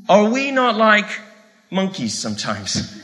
Are 0.09 0.31
we 0.31 0.51
not 0.51 0.77
like 0.77 1.07
monkeys 1.71 2.17
sometimes? 2.17 2.95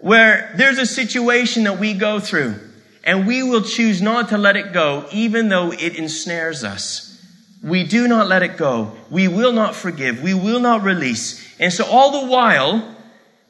Where 0.00 0.52
there's 0.56 0.78
a 0.78 0.86
situation 0.86 1.64
that 1.64 1.78
we 1.78 1.94
go 1.94 2.20
through 2.20 2.56
and 3.04 3.26
we 3.26 3.42
will 3.42 3.62
choose 3.62 4.02
not 4.02 4.28
to 4.30 4.38
let 4.38 4.56
it 4.56 4.72
go 4.72 5.08
even 5.12 5.48
though 5.48 5.72
it 5.72 5.96
ensnares 5.96 6.64
us. 6.64 7.04
We 7.62 7.84
do 7.84 8.06
not 8.06 8.28
let 8.28 8.42
it 8.42 8.56
go. 8.56 8.96
We 9.10 9.28
will 9.28 9.52
not 9.52 9.74
forgive. 9.74 10.22
We 10.22 10.34
will 10.34 10.60
not 10.60 10.82
release. 10.82 11.44
And 11.58 11.72
so 11.72 11.84
all 11.84 12.22
the 12.22 12.30
while, 12.30 12.96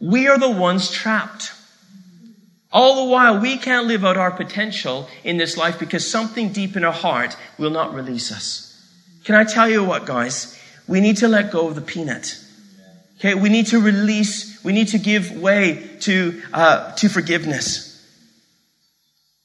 we 0.00 0.28
are 0.28 0.38
the 0.38 0.50
ones 0.50 0.90
trapped. 0.90 1.52
All 2.70 3.06
the 3.06 3.10
while, 3.10 3.40
we 3.40 3.56
can't 3.56 3.86
live 3.86 4.04
out 4.04 4.16
our 4.18 4.30
potential 4.30 5.08
in 5.24 5.38
this 5.38 5.56
life 5.56 5.78
because 5.78 6.08
something 6.08 6.52
deep 6.52 6.76
in 6.76 6.84
our 6.84 6.92
heart 6.92 7.36
will 7.58 7.70
not 7.70 7.94
release 7.94 8.30
us. 8.30 8.64
Can 9.24 9.34
I 9.34 9.44
tell 9.44 9.68
you 9.68 9.82
what, 9.84 10.04
guys? 10.04 10.58
We 10.86 11.00
need 11.00 11.18
to 11.18 11.28
let 11.28 11.50
go 11.50 11.68
of 11.68 11.74
the 11.74 11.80
peanut. 11.80 12.38
Okay, 13.18 13.34
we 13.34 13.48
need 13.48 13.66
to 13.68 13.80
release, 13.80 14.62
we 14.62 14.72
need 14.72 14.88
to 14.88 14.98
give 14.98 15.32
way 15.32 15.96
to, 16.00 16.40
uh, 16.52 16.92
to 16.96 17.08
forgiveness. 17.08 17.86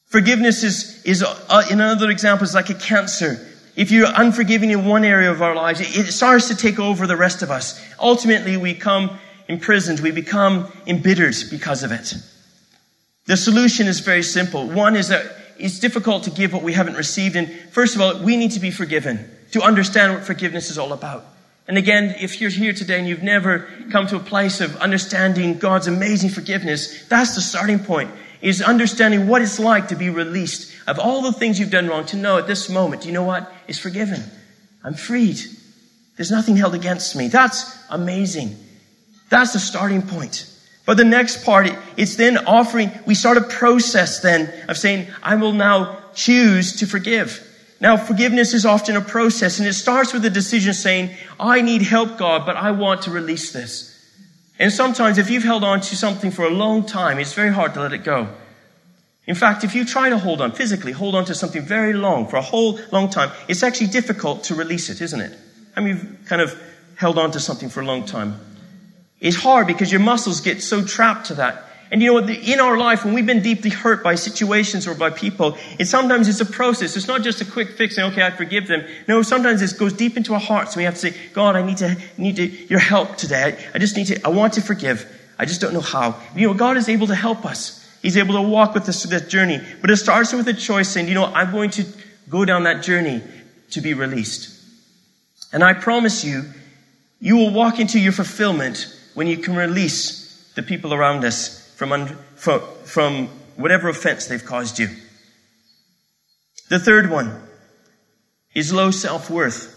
Forgiveness 0.06 0.64
is, 0.64 1.04
is 1.06 1.24
uh, 1.24 1.64
in 1.72 1.82
another 1.82 2.10
example, 2.12 2.44
is 2.44 2.54
like 2.54 2.70
a 2.70 2.76
cancer. 2.76 3.48
If 3.76 3.90
you're 3.90 4.08
unforgiving 4.14 4.70
in 4.70 4.86
one 4.86 5.04
area 5.04 5.32
of 5.32 5.42
our 5.42 5.56
lives, 5.56 5.80
it, 5.80 5.98
it 5.98 6.12
starts 6.12 6.50
to 6.50 6.56
take 6.56 6.78
over 6.78 7.08
the 7.08 7.18
rest 7.18 7.42
of 7.42 7.50
us. 7.50 7.84
Ultimately, 8.00 8.58
we 8.58 8.74
become 8.74 9.18
imprisoned, 9.48 10.02
we 10.02 10.12
become 10.12 10.72
embittered 10.86 11.36
because 11.50 11.84
of 11.84 11.92
it. 11.92 12.14
The 13.26 13.38
solution 13.38 13.88
is 13.88 14.02
very 14.02 14.24
simple. 14.24 14.68
One 14.68 14.96
is 14.96 15.08
that 15.08 15.26
it's 15.58 15.80
difficult 15.80 16.24
to 16.24 16.32
give 16.32 16.52
what 16.52 16.64
we 16.64 16.74
haven't 16.74 16.96
received. 16.96 17.36
And 17.36 17.50
first 17.72 17.96
of 17.96 18.02
all, 18.02 18.22
we 18.22 18.36
need 18.36 18.52
to 18.52 18.60
be 18.60 18.72
forgiven 18.72 19.30
to 19.52 19.62
understand 19.62 20.14
what 20.14 20.24
forgiveness 20.24 20.70
is 20.70 20.78
all 20.78 20.94
about. 20.94 21.26
And 21.68 21.78
again, 21.78 22.16
if 22.20 22.42
you're 22.42 22.50
here 22.50 22.74
today 22.74 23.00
and 23.00 23.08
you've 23.08 23.24
never 23.24 23.70
come 23.92 24.08
to 24.08 24.18
a 24.18 24.20
place 24.20 24.60
of 24.60 24.76
understanding 24.78 25.58
God's 25.58 25.88
amazing 25.88 26.32
forgiveness, 26.32 27.08
that's 27.08 27.36
the 27.36 27.42
starting 27.42 27.80
point, 27.80 28.12
is 28.42 28.62
understanding 28.62 29.28
what 29.28 29.42
it's 29.42 29.60
like 29.60 29.88
to 29.88 29.96
be 29.96 30.10
released 30.10 30.74
of 30.88 31.00
all 31.00 31.22
the 31.22 31.32
things 31.32 31.60
you've 31.60 31.72
done 31.72 31.88
wrong, 31.88 32.06
to 32.08 32.18
know 32.18 32.38
at 32.38 32.48
this 32.48 32.70
moment, 32.70 33.06
you 33.06 33.14
know 33.14 33.24
what? 33.24 33.50
It's 33.70 33.80
forgiven. 33.80 34.22
I'm 34.84 34.96
freed. 34.96 35.40
There's 36.18 36.32
nothing 36.32 36.58
held 36.58 36.76
against 36.76 37.16
me. 37.16 37.30
That's 37.30 37.78
amazing. 37.90 38.58
That's 39.30 39.54
the 39.54 39.60
starting 39.60 40.02
point. 40.02 40.50
But 40.86 40.98
the 40.98 41.06
next 41.06 41.46
part, 41.46 41.70
it's 41.96 42.18
then 42.18 42.46
offering, 42.46 42.92
we 43.06 43.16
start 43.16 43.38
a 43.38 43.42
process 43.42 44.20
then 44.20 44.54
of 44.68 44.78
saying, 44.78 45.08
I 45.22 45.36
will 45.36 45.54
now 45.54 45.98
choose 46.14 46.78
to 46.78 46.86
forgive. 46.86 47.50
Now, 47.80 47.98
forgiveness 47.98 48.54
is 48.54 48.66
often 48.66 48.96
a 48.96 49.02
process, 49.02 49.60
and 49.60 49.68
it 49.68 49.74
starts 49.74 50.14
with 50.14 50.26
a 50.26 50.30
decision 50.30 50.74
saying, 50.74 51.10
I 51.40 51.62
need 51.62 51.82
help, 51.82 52.18
God, 52.18 52.46
but 52.46 52.56
I 52.56 52.72
want 52.72 53.04
to 53.04 53.12
release 53.12 53.52
this. 53.52 53.90
And 54.60 54.72
sometimes, 54.72 55.18
if 55.18 55.30
you've 55.30 55.44
held 55.44 55.64
on 55.64 55.82
to 55.82 55.96
something 55.96 56.32
for 56.32 56.46
a 56.46 56.50
long 56.50 56.86
time, 56.86 57.20
it's 57.20 57.34
very 57.34 57.52
hard 57.52 57.74
to 57.74 57.82
let 57.82 57.94
it 57.94 58.04
go. 58.04 58.30
In 59.26 59.36
fact, 59.36 59.64
if 59.64 59.74
you 59.74 59.86
try 59.86 60.10
to 60.10 60.18
hold 60.18 60.42
on, 60.42 60.52
physically 60.52 60.92
hold 60.92 61.16
on 61.16 61.26
to 61.26 61.36
something 61.36 61.62
very 61.62 61.94
long, 61.94 62.28
for 62.28 62.36
a 62.36 62.42
whole 62.42 62.80
long 62.92 63.10
time, 63.10 63.32
it's 63.48 63.64
actually 63.64 63.88
difficult 63.88 64.44
to 64.46 64.56
release 64.56 64.90
it, 64.90 65.02
isn't 65.02 65.22
it? 65.22 65.38
I 65.76 65.82
mean, 65.82 65.96
you've 65.96 66.26
kind 66.26 66.42
of 66.42 66.62
held 66.96 67.18
on 67.18 67.32
to 67.32 67.40
something 67.40 67.70
for 67.70 67.82
a 67.82 67.86
long 67.86 68.06
time. 68.06 68.40
It's 69.24 69.38
hard 69.38 69.68
because 69.68 69.90
your 69.90 70.02
muscles 70.02 70.42
get 70.42 70.62
so 70.62 70.84
trapped 70.84 71.28
to 71.28 71.36
that. 71.36 71.64
And 71.92 72.02
you 72.02 72.12
know, 72.12 72.28
in 72.28 72.60
our 72.60 72.78
life, 72.78 73.06
when 73.06 73.14
we've 73.14 73.26
been 73.26 73.42
deeply 73.42 73.70
hurt 73.70 74.04
by 74.04 74.16
situations 74.16 74.86
or 74.86 74.96
by 74.96 75.12
people, 75.12 75.58
it 75.80 75.86
sometimes 75.86 76.28
it's 76.28 76.42
a 76.42 76.46
process. 76.46 76.98
It's 76.98 77.08
not 77.08 77.22
just 77.22 77.40
a 77.40 77.46
quick 77.46 77.70
fix 77.70 77.98
and 77.98 78.12
okay, 78.12 78.24
I 78.24 78.32
forgive 78.32 78.68
them. 78.68 78.84
No, 79.08 79.22
sometimes 79.22 79.62
it 79.62 79.80
goes 79.80 79.94
deep 79.94 80.18
into 80.18 80.34
our 80.34 80.42
hearts 80.42 80.74
and 80.74 80.82
we 80.82 80.84
have 80.84 80.96
to 80.96 81.00
say, 81.00 81.16
God, 81.32 81.56
I 81.56 81.62
need 81.62 81.78
to, 81.78 81.96
need 82.18 82.36
to, 82.36 82.48
your 82.66 82.80
help 82.80 83.16
today. 83.16 83.44
I, 83.44 83.76
I 83.76 83.80
just 83.80 83.96
need 83.96 84.08
to, 84.08 84.26
I 84.26 84.30
want 84.30 84.54
to 84.54 84.62
forgive. 84.62 85.10
I 85.40 85.46
just 85.46 85.62
don't 85.62 85.74
know 85.74 85.82
how. 85.82 86.20
You 86.36 86.48
know, 86.48 86.54
God 86.54 86.76
is 86.76 86.90
able 86.90 87.08
to 87.08 87.16
help 87.16 87.46
us. 87.46 87.80
He's 88.02 88.18
able 88.18 88.34
to 88.34 88.42
walk 88.42 88.74
with 88.74 88.90
us 88.90 89.04
through 89.04 89.18
that 89.18 89.30
journey. 89.30 89.62
But 89.80 89.90
it 89.90 89.98
starts 89.98 90.34
with 90.34 90.48
a 90.50 90.54
choice 90.54 90.90
saying, 90.90 91.08
you 91.08 91.14
know, 91.14 91.28
I'm 91.28 91.52
going 91.52 91.70
to 91.72 91.86
go 92.28 92.44
down 92.44 92.64
that 92.64 92.84
journey 92.84 93.22
to 93.72 93.80
be 93.80 93.94
released. 93.94 94.50
And 95.54 95.64
I 95.64 95.74
promise 95.74 96.26
you, 96.26 96.44
you 97.22 97.38
will 97.38 97.54
walk 97.54 97.80
into 97.80 98.00
your 98.00 98.12
fulfillment 98.12 98.88
when 99.14 99.28
you 99.28 99.38
can 99.38 99.56
release 99.56 100.52
the 100.56 100.64
people 100.64 100.94
around 100.94 101.24
us 101.24 101.74
from, 101.76 102.08
from, 102.36 102.62
from 102.86 103.28
whatever 103.56 103.90
offense 103.90 104.28
they've 104.28 104.44
caused 104.44 104.80
you. 104.80 104.88
The 106.70 106.80
third 106.80 107.10
one 107.10 107.42
is 108.54 108.72
low 108.74 108.92
self 108.92 109.30
worth. 109.30 109.70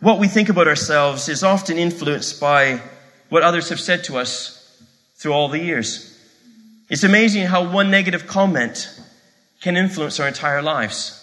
What 0.00 0.18
we 0.18 0.26
think 0.26 0.48
about 0.48 0.66
ourselves 0.66 1.28
is 1.28 1.44
often 1.44 1.78
influenced 1.78 2.40
by 2.40 2.80
what 3.28 3.42
others 3.42 3.68
have 3.68 3.80
said 3.80 4.04
to 4.04 4.18
us 4.18 4.58
through 5.16 5.32
all 5.32 5.48
the 5.48 5.60
years. 5.60 6.08
It's 6.90 7.04
amazing 7.04 7.46
how 7.46 7.70
one 7.70 7.90
negative 7.90 8.26
comment 8.26 8.88
can 9.60 9.76
influence 9.76 10.18
our 10.18 10.26
entire 10.26 10.60
lives, 10.60 11.18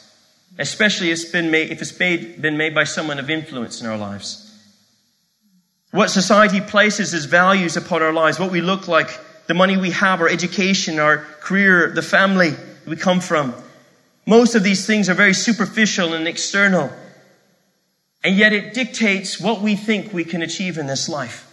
especially 0.57 1.11
if 1.11 1.19
it's 1.19 1.31
been 1.31 1.51
made, 1.51 1.71
if 1.71 1.81
it's 1.81 1.99
made, 1.99 2.41
been 2.41 2.57
made 2.57 2.73
by 2.73 2.85
someone 2.85 3.19
of 3.19 3.29
influence 3.29 3.81
in 3.81 3.87
our 3.87 3.97
lives. 3.97 4.48
What 5.91 6.09
society 6.09 6.61
places 6.61 7.13
as 7.13 7.25
values 7.25 7.75
upon 7.75 8.03
our 8.03 8.13
lives, 8.13 8.39
what 8.39 8.51
we 8.51 8.61
look 8.61 8.87
like, 8.87 9.09
the 9.47 9.55
money 9.55 9.77
we 9.77 9.91
have, 9.91 10.21
our 10.21 10.29
education, 10.29 10.99
our 10.99 11.17
career, 11.41 11.91
the 11.91 12.03
family 12.03 12.53
we 12.85 12.95
come 12.95 13.19
from. 13.19 13.55
Most 14.25 14.53
of 14.53 14.61
these 14.61 14.85
things 14.85 15.09
are 15.09 15.15
very 15.15 15.33
superficial 15.33 16.13
and 16.13 16.27
external. 16.27 16.91
And 18.23 18.37
yet 18.37 18.53
it 18.53 18.75
dictates 18.75 19.39
what 19.39 19.61
we 19.61 19.75
think 19.75 20.13
we 20.13 20.23
can 20.23 20.43
achieve 20.43 20.77
in 20.77 20.85
this 20.85 21.09
life. 21.09 21.47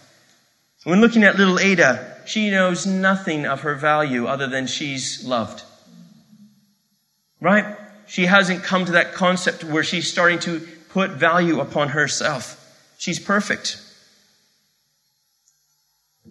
When 0.83 1.01
looking 1.01 1.23
at 1.23 1.37
little 1.37 1.59
Ada, 1.59 2.21
she 2.27 2.51
knows 2.51 2.85
nothing 2.85 3.47
of 3.47 3.61
her 3.61 3.73
value 3.73 4.27
other 4.27 4.47
than 4.47 4.67
she's 4.67 5.25
loved. 5.25 5.63
Right? 7.41 7.75
She 8.05 8.25
hasn't 8.25 8.63
come 8.63 8.85
to 8.85 8.91
that 8.93 9.13
concept 9.13 9.63
where 9.63 9.83
she's 9.83 10.07
starting 10.07 10.39
to 10.39 10.59
put 10.89 11.11
value 11.11 11.59
upon 11.59 11.89
herself. 11.89 12.63
She's 12.97 13.19
perfect. 13.19 13.81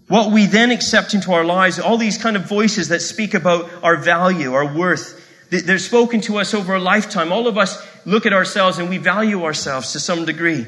What 0.08 0.30
we 0.30 0.46
then 0.46 0.70
accept 0.70 1.14
into 1.14 1.32
our 1.32 1.44
lives, 1.44 1.78
all 1.78 1.96
these 1.96 2.18
kind 2.18 2.36
of 2.36 2.48
voices 2.48 2.88
that 2.88 3.00
speak 3.00 3.34
about 3.34 3.70
our 3.82 3.96
value, 3.96 4.52
our 4.54 4.72
worth, 4.72 5.22
they're 5.50 5.78
spoken 5.78 6.20
to 6.22 6.38
us 6.38 6.54
over 6.54 6.74
a 6.74 6.80
lifetime. 6.80 7.32
All 7.32 7.46
of 7.48 7.58
us 7.58 7.84
look 8.04 8.26
at 8.26 8.32
ourselves 8.32 8.78
and 8.78 8.88
we 8.88 8.98
value 8.98 9.44
ourselves 9.44 9.92
to 9.92 10.00
some 10.00 10.24
degree. 10.24 10.66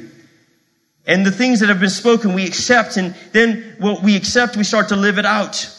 And 1.06 1.24
the 1.24 1.32
things 1.32 1.60
that 1.60 1.68
have 1.68 1.80
been 1.80 1.88
spoken, 1.88 2.34
we 2.34 2.46
accept, 2.46 2.96
and 2.96 3.14
then 3.32 3.76
what 3.78 4.02
we 4.02 4.14
accept, 4.14 4.56
we 4.56 4.64
start 4.64 4.88
to 4.88 4.96
live 4.96 5.18
it 5.18 5.24
out. 5.24 5.74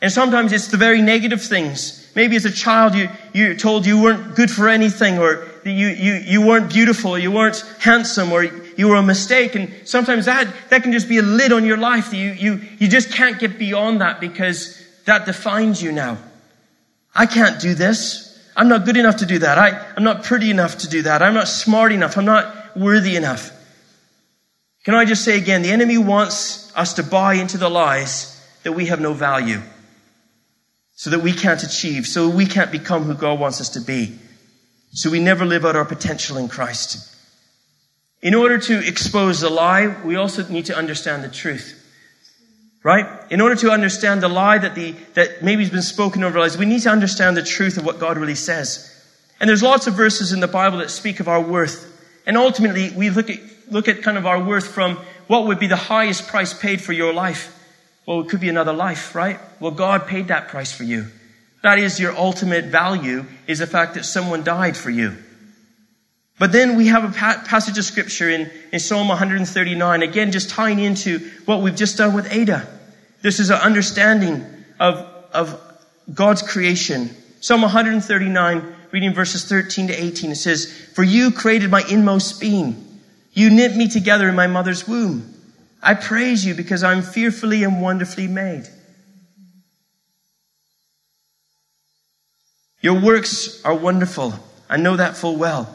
And 0.00 0.12
sometimes 0.12 0.52
it's 0.52 0.68
the 0.68 0.76
very 0.76 1.02
negative 1.02 1.42
things. 1.42 2.10
Maybe 2.14 2.36
as 2.36 2.44
a 2.44 2.52
child, 2.52 2.94
you, 2.94 3.08
you're 3.32 3.56
told 3.56 3.86
you 3.86 4.00
weren't 4.00 4.36
good 4.36 4.50
for 4.50 4.68
anything, 4.68 5.18
or 5.18 5.48
you, 5.64 5.88
you, 5.88 6.14
you 6.14 6.46
weren't 6.46 6.72
beautiful, 6.72 7.18
you 7.18 7.32
weren't 7.32 7.60
handsome, 7.80 8.30
or 8.30 8.44
you 8.78 8.86
were 8.86 8.94
a 8.94 9.02
mistake. 9.02 9.56
And 9.56 9.72
sometimes 9.84 10.26
that, 10.26 10.46
that 10.70 10.84
can 10.84 10.92
just 10.92 11.08
be 11.08 11.18
a 11.18 11.22
lid 11.22 11.52
on 11.52 11.66
your 11.66 11.76
life. 11.76 12.14
You, 12.14 12.30
you, 12.30 12.60
you 12.78 12.88
just 12.88 13.12
can't 13.12 13.38
get 13.40 13.58
beyond 13.58 14.00
that 14.00 14.20
because 14.20 14.80
that 15.04 15.26
defines 15.26 15.82
you 15.82 15.90
now. 15.90 16.16
I 17.12 17.26
can't 17.26 17.60
do 17.60 17.74
this. 17.74 18.24
I'm 18.56 18.68
not 18.68 18.84
good 18.84 18.96
enough 18.96 19.16
to 19.16 19.26
do 19.26 19.40
that. 19.40 19.58
I, 19.58 19.84
I'm 19.96 20.04
not 20.04 20.22
pretty 20.22 20.50
enough 20.50 20.78
to 20.78 20.88
do 20.88 21.02
that. 21.02 21.22
I'm 21.22 21.34
not 21.34 21.48
smart 21.48 21.90
enough. 21.90 22.16
I'm 22.16 22.24
not 22.24 22.76
worthy 22.76 23.16
enough. 23.16 23.50
Can 24.84 24.94
I 24.94 25.04
just 25.04 25.24
say 25.24 25.36
again, 25.36 25.62
the 25.62 25.72
enemy 25.72 25.98
wants 25.98 26.72
us 26.76 26.94
to 26.94 27.02
buy 27.02 27.34
into 27.34 27.58
the 27.58 27.68
lies 27.68 28.40
that 28.62 28.72
we 28.72 28.86
have 28.86 29.00
no 29.00 29.12
value, 29.12 29.60
so 30.94 31.10
that 31.10 31.20
we 31.20 31.32
can't 31.32 31.62
achieve, 31.64 32.06
so 32.06 32.28
we 32.28 32.46
can't 32.46 32.70
become 32.70 33.02
who 33.02 33.14
God 33.14 33.40
wants 33.40 33.60
us 33.60 33.70
to 33.70 33.80
be. 33.80 34.16
So 34.92 35.10
we 35.10 35.18
never 35.18 35.44
live 35.44 35.64
out 35.64 35.74
our 35.74 35.84
potential 35.84 36.38
in 36.38 36.48
Christ. 36.48 37.16
In 38.20 38.34
order 38.34 38.58
to 38.58 38.86
expose 38.86 39.40
the 39.40 39.50
lie, 39.50 39.94
we 40.04 40.16
also 40.16 40.46
need 40.48 40.66
to 40.66 40.76
understand 40.76 41.22
the 41.22 41.28
truth. 41.28 41.74
Right? 42.82 43.06
In 43.30 43.40
order 43.40 43.56
to 43.56 43.70
understand 43.70 44.22
the 44.22 44.28
lie 44.28 44.58
that 44.58 44.74
the, 44.74 44.92
that 45.14 45.42
maybe 45.42 45.62
has 45.62 45.70
been 45.70 45.82
spoken 45.82 46.24
over 46.24 46.38
our 46.38 46.44
lives, 46.44 46.56
we 46.56 46.66
need 46.66 46.82
to 46.82 46.90
understand 46.90 47.36
the 47.36 47.42
truth 47.42 47.76
of 47.76 47.84
what 47.84 47.98
God 47.98 48.16
really 48.16 48.34
says. 48.34 48.94
And 49.40 49.48
there's 49.48 49.62
lots 49.62 49.86
of 49.86 49.94
verses 49.94 50.32
in 50.32 50.40
the 50.40 50.48
Bible 50.48 50.78
that 50.78 50.90
speak 50.90 51.20
of 51.20 51.28
our 51.28 51.40
worth. 51.40 51.86
And 52.26 52.36
ultimately, 52.36 52.90
we 52.90 53.10
look 53.10 53.30
at, 53.30 53.38
look 53.70 53.88
at 53.88 54.02
kind 54.02 54.18
of 54.18 54.26
our 54.26 54.42
worth 54.42 54.66
from 54.66 54.96
what 55.26 55.46
would 55.46 55.58
be 55.58 55.66
the 55.66 55.76
highest 55.76 56.28
price 56.28 56.58
paid 56.58 56.80
for 56.80 56.92
your 56.92 57.12
life. 57.12 57.54
Well, 58.06 58.20
it 58.20 58.28
could 58.30 58.40
be 58.40 58.48
another 58.48 58.72
life, 58.72 59.14
right? 59.14 59.38
Well, 59.60 59.70
God 59.70 60.06
paid 60.06 60.28
that 60.28 60.48
price 60.48 60.72
for 60.72 60.84
you. 60.84 61.06
That 61.62 61.78
is 61.78 62.00
your 62.00 62.16
ultimate 62.16 62.66
value, 62.66 63.26
is 63.46 63.58
the 63.58 63.66
fact 63.66 63.94
that 63.94 64.04
someone 64.04 64.44
died 64.44 64.76
for 64.76 64.90
you. 64.90 65.16
But 66.38 66.52
then 66.52 66.76
we 66.76 66.86
have 66.86 67.04
a 67.04 67.12
passage 67.12 67.78
of 67.78 67.84
scripture 67.84 68.30
in, 68.30 68.50
in 68.72 68.78
Psalm 68.78 69.08
139, 69.08 70.02
again, 70.02 70.30
just 70.30 70.50
tying 70.50 70.78
into 70.78 71.18
what 71.46 71.62
we've 71.62 71.74
just 71.74 71.98
done 71.98 72.14
with 72.14 72.32
Ada. 72.32 72.66
This 73.22 73.40
is 73.40 73.50
an 73.50 73.56
understanding 73.56 74.44
of, 74.78 74.98
of 75.32 75.60
God's 76.14 76.42
creation. 76.42 77.10
Psalm 77.40 77.62
139, 77.62 78.76
reading 78.92 79.14
verses 79.14 79.44
13 79.46 79.88
to 79.88 79.94
18, 79.94 80.30
it 80.30 80.36
says, 80.36 80.72
For 80.94 81.02
you 81.02 81.32
created 81.32 81.70
my 81.70 81.82
inmost 81.90 82.40
being. 82.40 82.84
You 83.32 83.50
knit 83.50 83.76
me 83.76 83.88
together 83.88 84.28
in 84.28 84.36
my 84.36 84.46
mother's 84.46 84.86
womb. 84.86 85.34
I 85.82 85.94
praise 85.94 86.44
you 86.44 86.54
because 86.54 86.84
I'm 86.84 87.02
fearfully 87.02 87.64
and 87.64 87.82
wonderfully 87.82 88.28
made. 88.28 88.68
Your 92.80 93.00
works 93.00 93.64
are 93.64 93.74
wonderful. 93.74 94.34
I 94.70 94.76
know 94.76 94.96
that 94.96 95.16
full 95.16 95.36
well. 95.36 95.74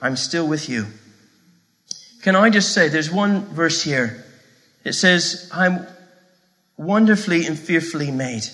I'm 0.00 0.16
still 0.16 0.46
with 0.46 0.68
you. 0.68 0.86
Can 2.22 2.36
I 2.36 2.50
just 2.50 2.74
say, 2.74 2.88
there's 2.88 3.10
one 3.10 3.46
verse 3.46 3.82
here. 3.82 4.24
It 4.84 4.94
says, 4.94 5.50
I'm 5.52 5.86
wonderfully 6.76 7.46
and 7.46 7.58
fearfully 7.58 8.10
made. 8.10 8.44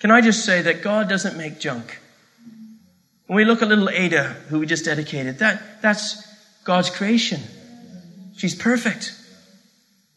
Can 0.00 0.10
I 0.10 0.20
just 0.20 0.44
say 0.44 0.62
that 0.62 0.82
God 0.82 1.08
doesn't 1.08 1.36
make 1.36 1.60
junk? 1.60 1.98
When 3.26 3.36
we 3.36 3.44
look 3.44 3.62
at 3.62 3.68
little 3.68 3.90
Ada, 3.90 4.24
who 4.48 4.60
we 4.60 4.66
just 4.66 4.84
dedicated, 4.84 5.38
that, 5.38 5.82
that's 5.82 6.26
God's 6.64 6.90
creation. 6.90 7.40
She's 8.36 8.54
perfect. 8.54 9.14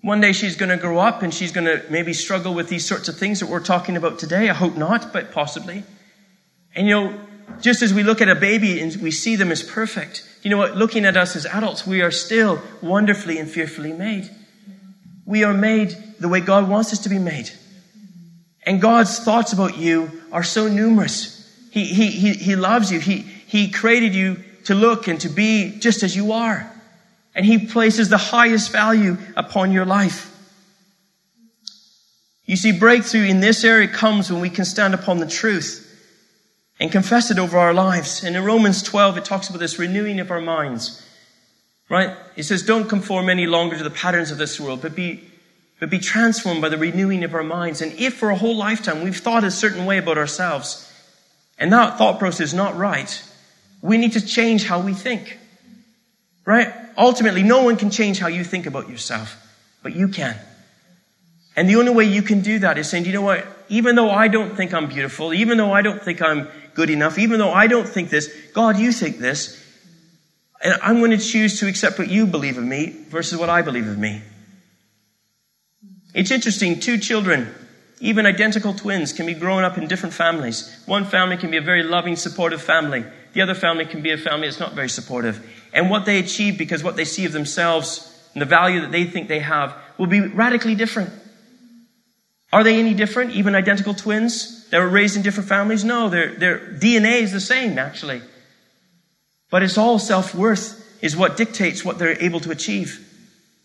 One 0.02 0.22
day 0.22 0.34
she's 0.34 0.56
going 0.56 0.70
to 0.70 0.78
grow 0.78 0.98
up 0.98 1.22
and 1.22 1.34
she's 1.34 1.52
going 1.52 1.66
to 1.66 1.84
maybe 1.90 2.14
struggle 2.14 2.54
with 2.54 2.70
these 2.70 2.86
sorts 2.86 3.08
of 3.10 3.18
things 3.18 3.40
that 3.40 3.50
we're 3.50 3.60
talking 3.60 3.98
about 3.98 4.18
today. 4.18 4.50
I 4.50 4.54
hope 4.54 4.76
not, 4.76 5.14
but 5.14 5.32
possibly. 5.32 5.84
And 6.76 6.88
you 6.88 6.94
know, 6.94 7.20
just 7.60 7.82
as 7.82 7.94
we 7.94 8.04
look 8.04 8.22
at 8.22 8.30
a 8.30 8.36
baby 8.36 8.80
and 8.80 8.96
we 9.02 9.12
see 9.12 9.36
them 9.36 9.52
as 9.52 9.62
perfect, 9.64 10.24
you 10.44 10.50
know 10.50 10.58
what? 10.58 10.78
Looking 10.78 11.06
at 11.06 11.18
us 11.18 11.36
as 11.36 11.46
adults, 11.46 11.86
we 11.86 12.02
are 12.02 12.12
still 12.12 12.62
wonderfully 12.82 13.38
and 13.38 13.50
fearfully 13.50 13.94
made. 13.94 14.30
We 15.26 15.44
are 15.44 15.54
made 15.54 15.96
the 16.20 16.30
way 16.30 16.40
God 16.40 16.70
wants 16.70 16.94
us 16.94 17.00
to 17.00 17.10
be 17.10 17.20
made. 17.20 17.50
And 18.66 18.82
God's 18.82 19.20
thoughts 19.20 19.54
about 19.54 19.78
you 19.78 20.22
are 20.32 20.44
so 20.44 20.68
numerous. 20.68 21.38
He, 21.72 21.86
he, 21.86 22.08
he, 22.08 22.34
he 22.34 22.56
loves 22.56 22.92
you. 22.92 23.00
He, 23.00 23.18
he 23.18 23.70
created 23.70 24.14
you 24.14 24.38
to 24.66 24.76
look 24.76 25.08
and 25.08 25.20
to 25.22 25.30
be 25.30 25.80
just 25.80 26.04
as 26.04 26.16
you 26.16 26.32
are. 26.32 26.72
And 27.34 27.46
He 27.46 27.68
places 27.68 28.10
the 28.10 28.18
highest 28.18 28.72
value 28.72 29.18
upon 29.36 29.72
your 29.72 29.86
life. 29.86 30.28
You 32.46 32.58
see, 32.58 32.78
breakthrough 32.78 33.24
in 33.24 33.40
this 33.40 33.64
area 33.64 33.88
comes 33.88 34.32
when 34.32 34.42
we 34.42 34.50
can 34.50 34.66
stand 34.66 34.94
upon 34.94 35.20
the 35.20 35.28
truth 35.28 35.88
and 36.82 36.91
confess 36.91 37.30
it 37.30 37.38
over 37.38 37.60
our 37.60 37.76
lives. 37.76 38.24
And 38.24 38.36
in 38.36 38.44
Romans 38.44 38.82
12, 38.82 39.20
it 39.20 39.24
talks 39.24 39.48
about 39.48 39.60
this 39.60 39.78
renewing 39.78 40.20
of 40.20 40.32
our 40.32 40.41
minds. 40.41 41.08
Right? 41.88 42.17
It 42.36 42.44
says, 42.44 42.63
don't 42.63 42.89
conform 42.89 43.30
any 43.30 43.46
longer 43.46 43.78
to 43.78 43.84
the 43.84 43.91
patterns 43.91 44.32
of 44.32 44.39
this 44.39 44.60
world, 44.60 44.82
but 44.82 44.96
be, 44.96 45.24
but 45.80 45.91
be 45.91 46.00
transformed 46.00 46.60
by 46.60 46.70
the 46.70 46.78
renewing 46.78 47.24
of 47.24 47.36
our 47.36 47.44
minds. 47.44 47.82
And 47.82 47.94
if 48.00 48.15
for 48.15 48.32
a 48.32 48.36
whole 48.36 48.56
lifetime 48.56 49.04
we've 49.04 49.17
thought 49.17 49.44
a 49.44 49.52
certain 49.52 49.86
way 49.86 50.00
about 50.00 50.17
ourselves, 50.17 50.91
and 51.60 51.72
that 51.72 52.00
thought 52.00 52.17
process 52.17 52.48
is 52.48 52.54
not 52.56 52.76
right, 52.76 53.24
we 53.84 53.98
need 53.98 54.13
to 54.13 54.26
change 54.26 54.63
how 54.63 54.82
we 54.82 54.96
think. 54.96 55.38
Right? 56.46 56.74
Ultimately, 56.98 57.44
no 57.44 57.62
one 57.62 57.78
can 57.78 57.91
change 57.91 58.17
how 58.17 58.28
you 58.28 58.44
think 58.44 58.65
about 58.65 58.89
yourself, 58.89 59.38
but 59.84 59.96
you 59.96 60.08
can. 60.08 60.36
And 61.56 61.70
the 61.70 61.76
only 61.76 61.94
way 61.94 62.06
you 62.06 62.24
can 62.24 62.41
do 62.41 62.60
that 62.60 62.80
is 62.80 62.89
saying, 62.89 63.06
you 63.06 63.13
know 63.13 63.22
what? 63.22 63.46
Even 63.70 63.96
though 63.96 64.10
I 64.10 64.30
don't 64.30 64.56
think 64.56 64.74
I'm 64.74 64.88
beautiful, 64.88 65.34
even 65.34 65.58
though 65.58 65.72
I 65.72 65.82
don't 65.82 66.02
think 66.02 66.22
I'm 66.22 66.48
good 66.73 66.89
enough, 66.89 67.17
even 67.17 67.39
though 67.39 67.51
I 67.51 67.67
don't 67.67 67.88
think 67.88 68.10
this, 68.10 68.34
God, 68.53 68.77
you 68.77 68.91
think 68.91 69.17
this, 69.17 69.57
and 70.63 70.79
I'm 70.81 70.99
going 70.99 71.12
to 71.12 71.17
choose 71.17 71.60
to 71.60 71.67
accept 71.67 71.97
what 71.97 72.10
you 72.10 72.27
believe 72.27 72.57
of 72.57 72.63
me 72.63 73.05
versus 73.10 73.38
what 73.38 73.49
I 73.49 73.62
believe 73.62 73.88
of 73.88 73.97
me. 73.97 74.21
It's 76.13 76.31
interesting, 76.31 76.79
two 76.79 76.97
children 76.97 77.53
even 78.01 78.25
identical 78.25 78.73
twins 78.73 79.13
can 79.13 79.27
be 79.27 79.36
grown 79.36 79.63
up 79.63 79.77
in 79.77 79.88
different 79.88 80.15
families. 80.15 80.75
One 80.88 81.05
family 81.05 81.38
can 81.38 81.51
be 81.51 81.57
a 81.57 81.62
very 81.62 81.84
loving, 81.84 82.15
supportive 82.15 82.62
family. 82.62 83.05
The 83.34 83.41
other 83.41 83.53
family 83.53 83.86
can 83.86 84.01
be 84.01 84.12
a 84.12 84.17
family 84.17 84.47
that's 84.47 84.60
not 84.60 84.73
very 84.73 84.89
supportive. 84.89 85.47
And 85.71 85.89
what 85.89 86.05
they 86.05 86.17
achieve 86.17 86.57
because 86.57 86.84
what 86.84 86.95
they 86.95 87.05
see 87.05 87.25
of 87.25 87.31
themselves 87.31 88.07
and 88.34 88.41
the 88.41 88.47
value 88.47 88.81
that 88.81 88.91
they 88.91 89.05
think 89.05 89.27
they 89.27 89.39
have 89.39 89.75
will 89.99 90.07
be 90.07 90.19
radically 90.19 90.73
different. 90.73 91.12
Are 92.51 92.63
they 92.63 92.79
any 92.79 92.95
different? 92.95 93.31
Even 93.31 93.53
identical 93.53 93.93
twins 93.93 94.61
that 94.71 94.79
were 94.79 94.89
raised 94.89 95.15
in 95.15 95.21
different 95.21 95.47
families? 95.47 95.84
No, 95.84 96.10
their, 96.10 96.34
their 96.34 96.60
DNA 96.60 97.21
is 97.21 97.31
the 97.31 97.39
same, 97.39 97.77
actually. 97.77 98.21
But 99.49 99.63
it's 99.63 99.77
all 99.77 99.99
self-worth 99.99 100.79
is 101.01 101.15
what 101.15 101.38
dictates 101.38 101.86
what 101.86 101.99
they're 101.99 102.21
able 102.21 102.39
to 102.39 102.51
achieve. 102.51 103.07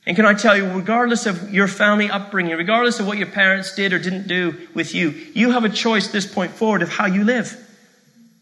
And 0.07 0.15
can 0.15 0.25
I 0.25 0.35
tell 0.35 0.57
you, 0.57 0.71
regardless 0.71 1.27
of 1.27 1.53
your 1.53 1.67
family 1.67 2.11
upbringing, 2.11 2.57
regardless 2.57 3.01
of 3.01 3.07
what 3.07 3.19
your 3.19 3.27
parents 3.27 3.75
did 3.75 3.93
or 3.93 3.99
didn't 3.99 4.29
do 4.29 4.69
with 4.75 4.95
you, 4.95 5.11
you 5.35 5.51
have 5.51 5.65
a 5.65 5.69
choice 5.69 6.09
this 6.09 6.33
point 6.33 6.53
forward 6.53 6.83
of 6.83 6.89
how 6.89 7.07
you 7.07 7.25
live. 7.25 7.57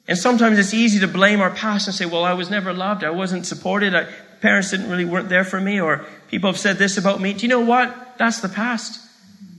And 0.07 0.18
sometimes 0.18 0.59
it's 0.59 0.74
easy 0.74 1.00
to 1.00 1.09
blame 1.09 1.40
our 1.40 1.50
past 1.50 1.87
and 1.87 1.94
say, 1.94 2.05
well, 2.05 2.24
I 2.24 2.35
was 2.35 2.50
never 2.50 2.74
loved. 2.74 3.03
I 3.03 3.11
wasn't 3.11 3.46
supported. 3.46 3.94
I, 3.94 4.05
parents 4.42 4.70
didn't 4.70 4.90
really 4.90 5.07
weren't 5.07 5.31
there 5.31 5.44
for 5.44 5.59
me 5.59 5.81
or 5.81 6.05
people 6.29 6.50
have 6.50 6.59
said 6.59 6.77
this 6.77 6.98
about 6.98 7.20
me. 7.20 7.33
Do 7.33 7.40
you 7.40 7.48
know 7.48 7.61
what? 7.61 8.18
That's 8.18 8.40
the 8.40 8.50
past. 8.50 9.00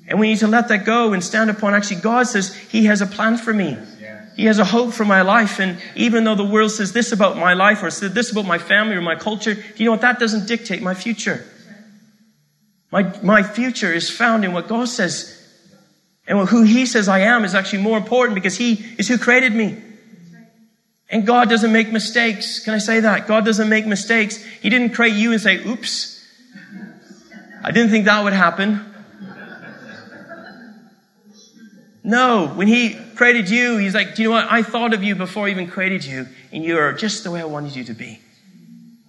And 0.07 0.19
we 0.19 0.27
need 0.27 0.39
to 0.39 0.47
let 0.47 0.67
that 0.67 0.85
go 0.85 1.13
and 1.13 1.23
stand 1.23 1.49
upon 1.49 1.73
actually 1.73 2.01
God 2.01 2.27
says 2.27 2.53
He 2.55 2.85
has 2.85 3.01
a 3.01 3.07
plan 3.07 3.37
for 3.37 3.53
me. 3.53 3.77
He 4.35 4.45
has 4.45 4.59
a 4.59 4.65
hope 4.65 4.93
for 4.93 5.05
my 5.05 5.21
life. 5.21 5.59
And 5.59 5.77
even 5.95 6.25
though 6.25 6.35
the 6.35 6.43
world 6.43 6.71
says 6.71 6.91
this 6.91 7.11
about 7.11 7.37
my 7.37 7.53
life 7.53 7.81
or 7.81 7.89
says 7.89 8.13
this 8.13 8.31
about 8.31 8.45
my 8.45 8.57
family 8.57 8.95
or 8.95 9.01
my 9.01 9.15
culture, 9.15 9.53
do 9.53 9.61
you 9.77 9.85
know 9.85 9.91
what? 9.91 10.01
That 10.01 10.19
doesn't 10.19 10.47
dictate 10.47 10.81
my 10.81 10.93
future. 10.93 11.45
My, 12.91 13.17
my 13.21 13.43
future 13.43 13.93
is 13.93 14.09
found 14.09 14.43
in 14.43 14.51
what 14.51 14.67
God 14.67 14.89
says. 14.89 15.31
And 16.27 16.47
who 16.49 16.63
He 16.63 16.85
says 16.85 17.07
I 17.07 17.19
am 17.19 17.45
is 17.45 17.55
actually 17.55 17.83
more 17.83 17.97
important 17.97 18.35
because 18.35 18.57
He 18.57 18.73
is 18.97 19.07
who 19.07 19.17
created 19.17 19.53
me. 19.53 19.81
And 21.09 21.25
God 21.25 21.49
doesn't 21.49 21.71
make 21.71 21.91
mistakes. 21.91 22.59
Can 22.59 22.73
I 22.73 22.79
say 22.79 22.99
that? 23.01 23.27
God 23.27 23.45
doesn't 23.45 23.69
make 23.69 23.85
mistakes. 23.85 24.37
He 24.37 24.69
didn't 24.69 24.95
create 24.95 25.13
you 25.13 25.31
and 25.31 25.41
say, 25.41 25.65
oops. 25.65 26.11
I 27.63 27.71
didn't 27.71 27.91
think 27.91 28.05
that 28.05 28.23
would 28.23 28.33
happen. 28.33 28.94
No, 32.05 32.49
when 32.49 32.67
He 32.67 32.93
created 33.15 33.49
you, 33.49 33.77
He's 33.77 33.95
like, 33.95 34.13
do 34.13 34.21
you 34.21 34.29
know 34.29 34.35
what? 34.35 34.47
I 34.51 34.61
thought 34.61 34.93
of 34.93 35.03
you 35.03 35.15
before 35.15 35.47
I 35.47 35.49
even 35.49 35.65
created 35.65 36.05
you, 36.05 36.27
and 36.51 36.63
you 36.63 36.77
are 36.77 36.93
just 36.93 37.23
the 37.23 37.31
way 37.31 37.41
I 37.41 37.45
wanted 37.45 37.75
you 37.75 37.83
to 37.85 37.95
be. 37.95 38.19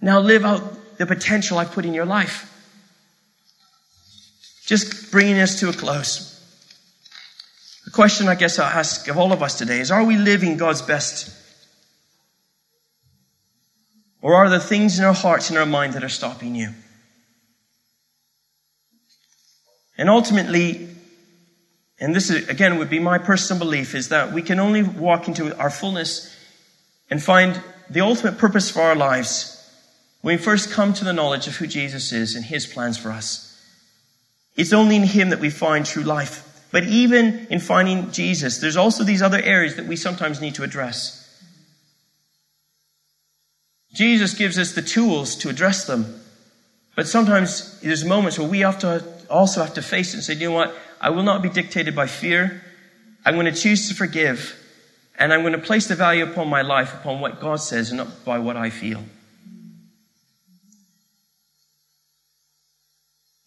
Now 0.01 0.19
live 0.19 0.43
out 0.43 0.97
the 0.97 1.05
potential 1.05 1.59
I've 1.59 1.71
put 1.71 1.85
in 1.85 1.93
your 1.93 2.07
life. 2.07 2.51
Just 4.65 5.11
bringing 5.11 5.37
us 5.39 5.59
to 5.59 5.69
a 5.69 5.73
close. 5.73 6.33
The 7.85 7.91
question 7.91 8.27
I 8.27 8.33
guess 8.33 8.57
I'll 8.57 8.65
ask 8.65 9.07
of 9.07 9.17
all 9.17 9.31
of 9.31 9.43
us 9.43 9.59
today 9.59 9.79
is 9.79 9.91
Are 9.91 10.03
we 10.03 10.17
living 10.17 10.57
God's 10.57 10.81
best? 10.81 11.31
Or 14.23 14.33
are 14.33 14.49
there 14.49 14.59
things 14.59 14.97
in 14.97 15.05
our 15.05 15.13
hearts 15.13 15.51
and 15.51 15.59
our 15.59 15.67
mind 15.67 15.93
that 15.93 16.03
are 16.03 16.09
stopping 16.09 16.55
you? 16.55 16.71
And 19.99 20.09
ultimately, 20.09 20.96
and 21.99 22.15
this 22.15 22.29
is, 22.29 22.47
again 22.49 22.77
would 22.77 22.89
be 22.89 22.99
my 22.99 23.17
personal 23.17 23.59
belief, 23.59 23.95
is 23.95 24.09
that 24.09 24.31
we 24.31 24.41
can 24.41 24.59
only 24.59 24.83
walk 24.83 25.27
into 25.27 25.57
our 25.57 25.69
fullness 25.69 26.35
and 27.09 27.21
find 27.21 27.61
the 27.89 28.01
ultimate 28.01 28.37
purpose 28.37 28.69
for 28.69 28.81
our 28.81 28.95
lives 28.95 29.53
when 30.21 30.35
we 30.35 30.43
first 30.43 30.71
come 30.71 30.93
to 30.93 31.05
the 31.05 31.13
knowledge 31.13 31.47
of 31.47 31.55
who 31.55 31.67
Jesus 31.67 32.11
is 32.11 32.35
and 32.35 32.45
his 32.45 32.65
plans 32.65 32.97
for 32.97 33.11
us. 33.11 33.47
It's 34.57 34.73
only 34.73 34.95
in 34.95 35.03
Him 35.03 35.29
that 35.29 35.39
we 35.39 35.51
find 35.51 35.85
true 35.85 36.03
life. 36.03 36.43
But 36.71 36.83
even 36.85 37.47
in 37.49 37.59
finding 37.59 38.11
Jesus, 38.11 38.57
there's 38.57 38.75
also 38.75 39.03
these 39.03 39.21
other 39.21 39.41
areas 39.41 39.75
that 39.75 39.85
we 39.85 39.95
sometimes 39.95 40.41
need 40.41 40.55
to 40.55 40.63
address. 40.63 41.23
Jesus 43.93 44.33
gives 44.33 44.59
us 44.59 44.73
the 44.73 44.81
tools 44.81 45.35
to 45.37 45.49
address 45.49 45.85
them. 45.85 46.21
But 46.95 47.07
sometimes 47.07 47.79
there's 47.81 48.03
moments 48.03 48.37
where 48.37 48.49
we 48.49 48.59
have 48.59 48.79
to 48.79 49.03
also 49.29 49.61
have 49.61 49.75
to 49.75 49.81
face 49.81 50.13
it 50.13 50.15
and 50.15 50.23
say, 50.23 50.33
you 50.33 50.49
know 50.49 50.55
what? 50.55 50.75
I 50.99 51.09
will 51.09 51.23
not 51.23 51.41
be 51.41 51.49
dictated 51.49 51.95
by 51.95 52.07
fear. 52.07 52.63
I'm 53.25 53.35
going 53.35 53.45
to 53.45 53.59
choose 53.59 53.89
to 53.89 53.95
forgive. 53.95 54.55
And 55.19 55.33
I'm 55.33 55.41
going 55.41 55.53
to 55.53 55.59
place 55.59 55.87
the 55.87 55.95
value 55.95 56.23
upon 56.23 56.47
my 56.47 56.61
life 56.61 56.93
upon 56.93 57.19
what 57.19 57.39
God 57.39 57.57
says 57.57 57.89
and 57.89 57.97
not 57.97 58.23
by 58.23 58.39
what 58.39 58.55
I 58.55 58.69
feel. 58.69 59.03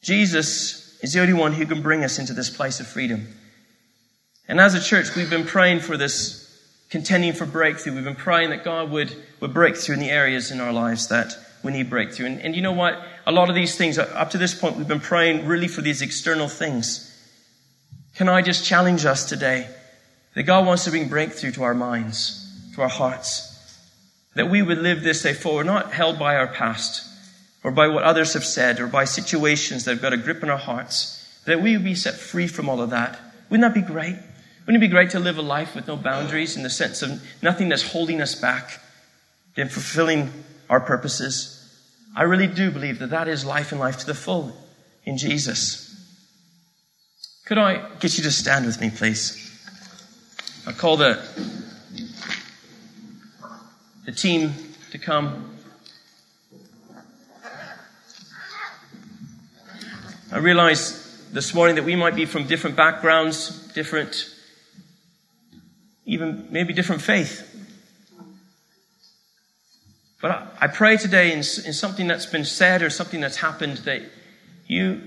Jesus 0.02 0.98
is 1.02 1.12
the 1.12 1.20
only 1.20 1.34
one 1.34 1.52
who 1.52 1.66
can 1.66 1.82
bring 1.82 2.04
us 2.04 2.18
into 2.18 2.32
this 2.32 2.50
place 2.50 2.80
of 2.80 2.86
freedom. 2.86 3.28
And 4.48 4.60
as 4.60 4.74
a 4.74 4.80
church, 4.80 5.14
we've 5.14 5.30
been 5.30 5.46
praying 5.46 5.80
for 5.80 5.96
this, 5.96 6.46
contending 6.90 7.32
for 7.32 7.46
breakthrough. 7.46 7.94
We've 7.94 8.04
been 8.04 8.16
praying 8.16 8.50
that 8.50 8.64
God 8.64 8.90
would, 8.90 9.14
would 9.38 9.54
break 9.54 9.76
through 9.76 9.94
in 9.94 10.00
the 10.00 10.10
areas 10.10 10.50
in 10.50 10.60
our 10.60 10.72
lives 10.72 11.08
that 11.08 11.34
we 11.62 11.72
need 11.72 11.90
breakthrough. 11.90 12.26
And, 12.26 12.40
and 12.40 12.56
you 12.56 12.62
know 12.62 12.72
what? 12.72 13.00
A 13.26 13.32
lot 13.32 13.48
of 13.48 13.54
these 13.54 13.76
things, 13.76 13.98
up 13.98 14.30
to 14.30 14.38
this 14.38 14.54
point, 14.54 14.76
we've 14.76 14.88
been 14.88 15.00
praying 15.00 15.46
really 15.46 15.68
for 15.68 15.82
these 15.82 16.02
external 16.02 16.48
things. 16.48 17.06
Can 18.16 18.28
I 18.28 18.42
just 18.42 18.64
challenge 18.64 19.04
us 19.04 19.28
today 19.28 19.68
that 20.34 20.44
God 20.44 20.66
wants 20.66 20.84
to 20.84 20.90
bring 20.90 21.08
breakthrough 21.08 21.52
to 21.52 21.62
our 21.62 21.74
minds, 21.74 22.72
to 22.74 22.82
our 22.82 22.88
hearts, 22.88 23.46
that 24.34 24.50
we 24.50 24.62
would 24.62 24.78
live 24.78 25.02
this 25.02 25.22
day 25.22 25.34
forward, 25.34 25.66
not 25.66 25.92
held 25.92 26.18
by 26.18 26.36
our 26.36 26.46
past, 26.46 27.06
or 27.62 27.70
by 27.70 27.88
what 27.88 28.04
others 28.04 28.34
have 28.34 28.44
said 28.44 28.80
or 28.80 28.86
by 28.86 29.04
situations 29.04 29.84
that 29.84 29.92
have 29.92 30.02
got 30.02 30.12
a 30.12 30.16
grip 30.16 30.42
on 30.42 30.50
our 30.50 30.58
hearts, 30.58 31.40
that 31.46 31.60
we 31.60 31.76
would 31.76 31.84
be 31.84 31.94
set 31.94 32.14
free 32.14 32.46
from 32.46 32.68
all 32.68 32.80
of 32.80 32.90
that. 32.90 33.18
Wouldn't 33.50 33.74
that 33.74 33.78
be 33.78 33.86
great? 33.86 34.16
Wouldn't 34.66 34.82
it 34.82 34.86
be 34.86 34.88
great 34.88 35.10
to 35.10 35.18
live 35.18 35.38
a 35.38 35.42
life 35.42 35.74
with 35.74 35.88
no 35.88 35.96
boundaries 35.96 36.56
in 36.56 36.62
the 36.62 36.70
sense 36.70 37.02
of 37.02 37.22
nothing 37.42 37.68
that's 37.68 37.92
holding 37.92 38.20
us 38.20 38.34
back 38.34 38.80
in 39.56 39.68
fulfilling 39.68 40.32
our 40.70 40.80
purposes? 40.80 41.56
I 42.16 42.22
really 42.22 42.46
do 42.46 42.70
believe 42.70 43.00
that 43.00 43.10
that 43.10 43.28
is 43.28 43.44
life 43.44 43.72
and 43.72 43.80
life 43.80 43.98
to 43.98 44.06
the 44.06 44.14
full 44.14 44.56
in 45.04 45.18
Jesus. 45.18 45.88
Could 47.44 47.58
I 47.58 47.88
get 47.98 48.16
you 48.16 48.24
to 48.24 48.30
stand 48.30 48.64
with 48.64 48.80
me, 48.80 48.90
please? 48.90 49.36
I'll 50.66 50.72
call 50.72 50.96
the, 50.96 51.20
the 54.06 54.12
team 54.12 54.54
to 54.92 54.98
come. 54.98 55.56
I 60.32 60.38
realize 60.38 61.28
this 61.32 61.52
morning 61.54 61.74
that 61.74 61.84
we 61.84 61.96
might 61.96 62.14
be 62.14 62.24
from 62.24 62.46
different 62.46 62.76
backgrounds, 62.76 63.72
different, 63.72 64.32
even 66.04 66.46
maybe 66.50 66.72
different 66.72 67.02
faith. 67.02 67.49
But 70.20 70.54
I 70.60 70.66
pray 70.66 70.98
today 70.98 71.32
in, 71.32 71.38
in 71.38 71.72
something 71.72 72.06
that's 72.06 72.26
been 72.26 72.44
said 72.44 72.82
or 72.82 72.90
something 72.90 73.20
that's 73.20 73.38
happened 73.38 73.78
that 73.78 74.02
you, 74.66 75.00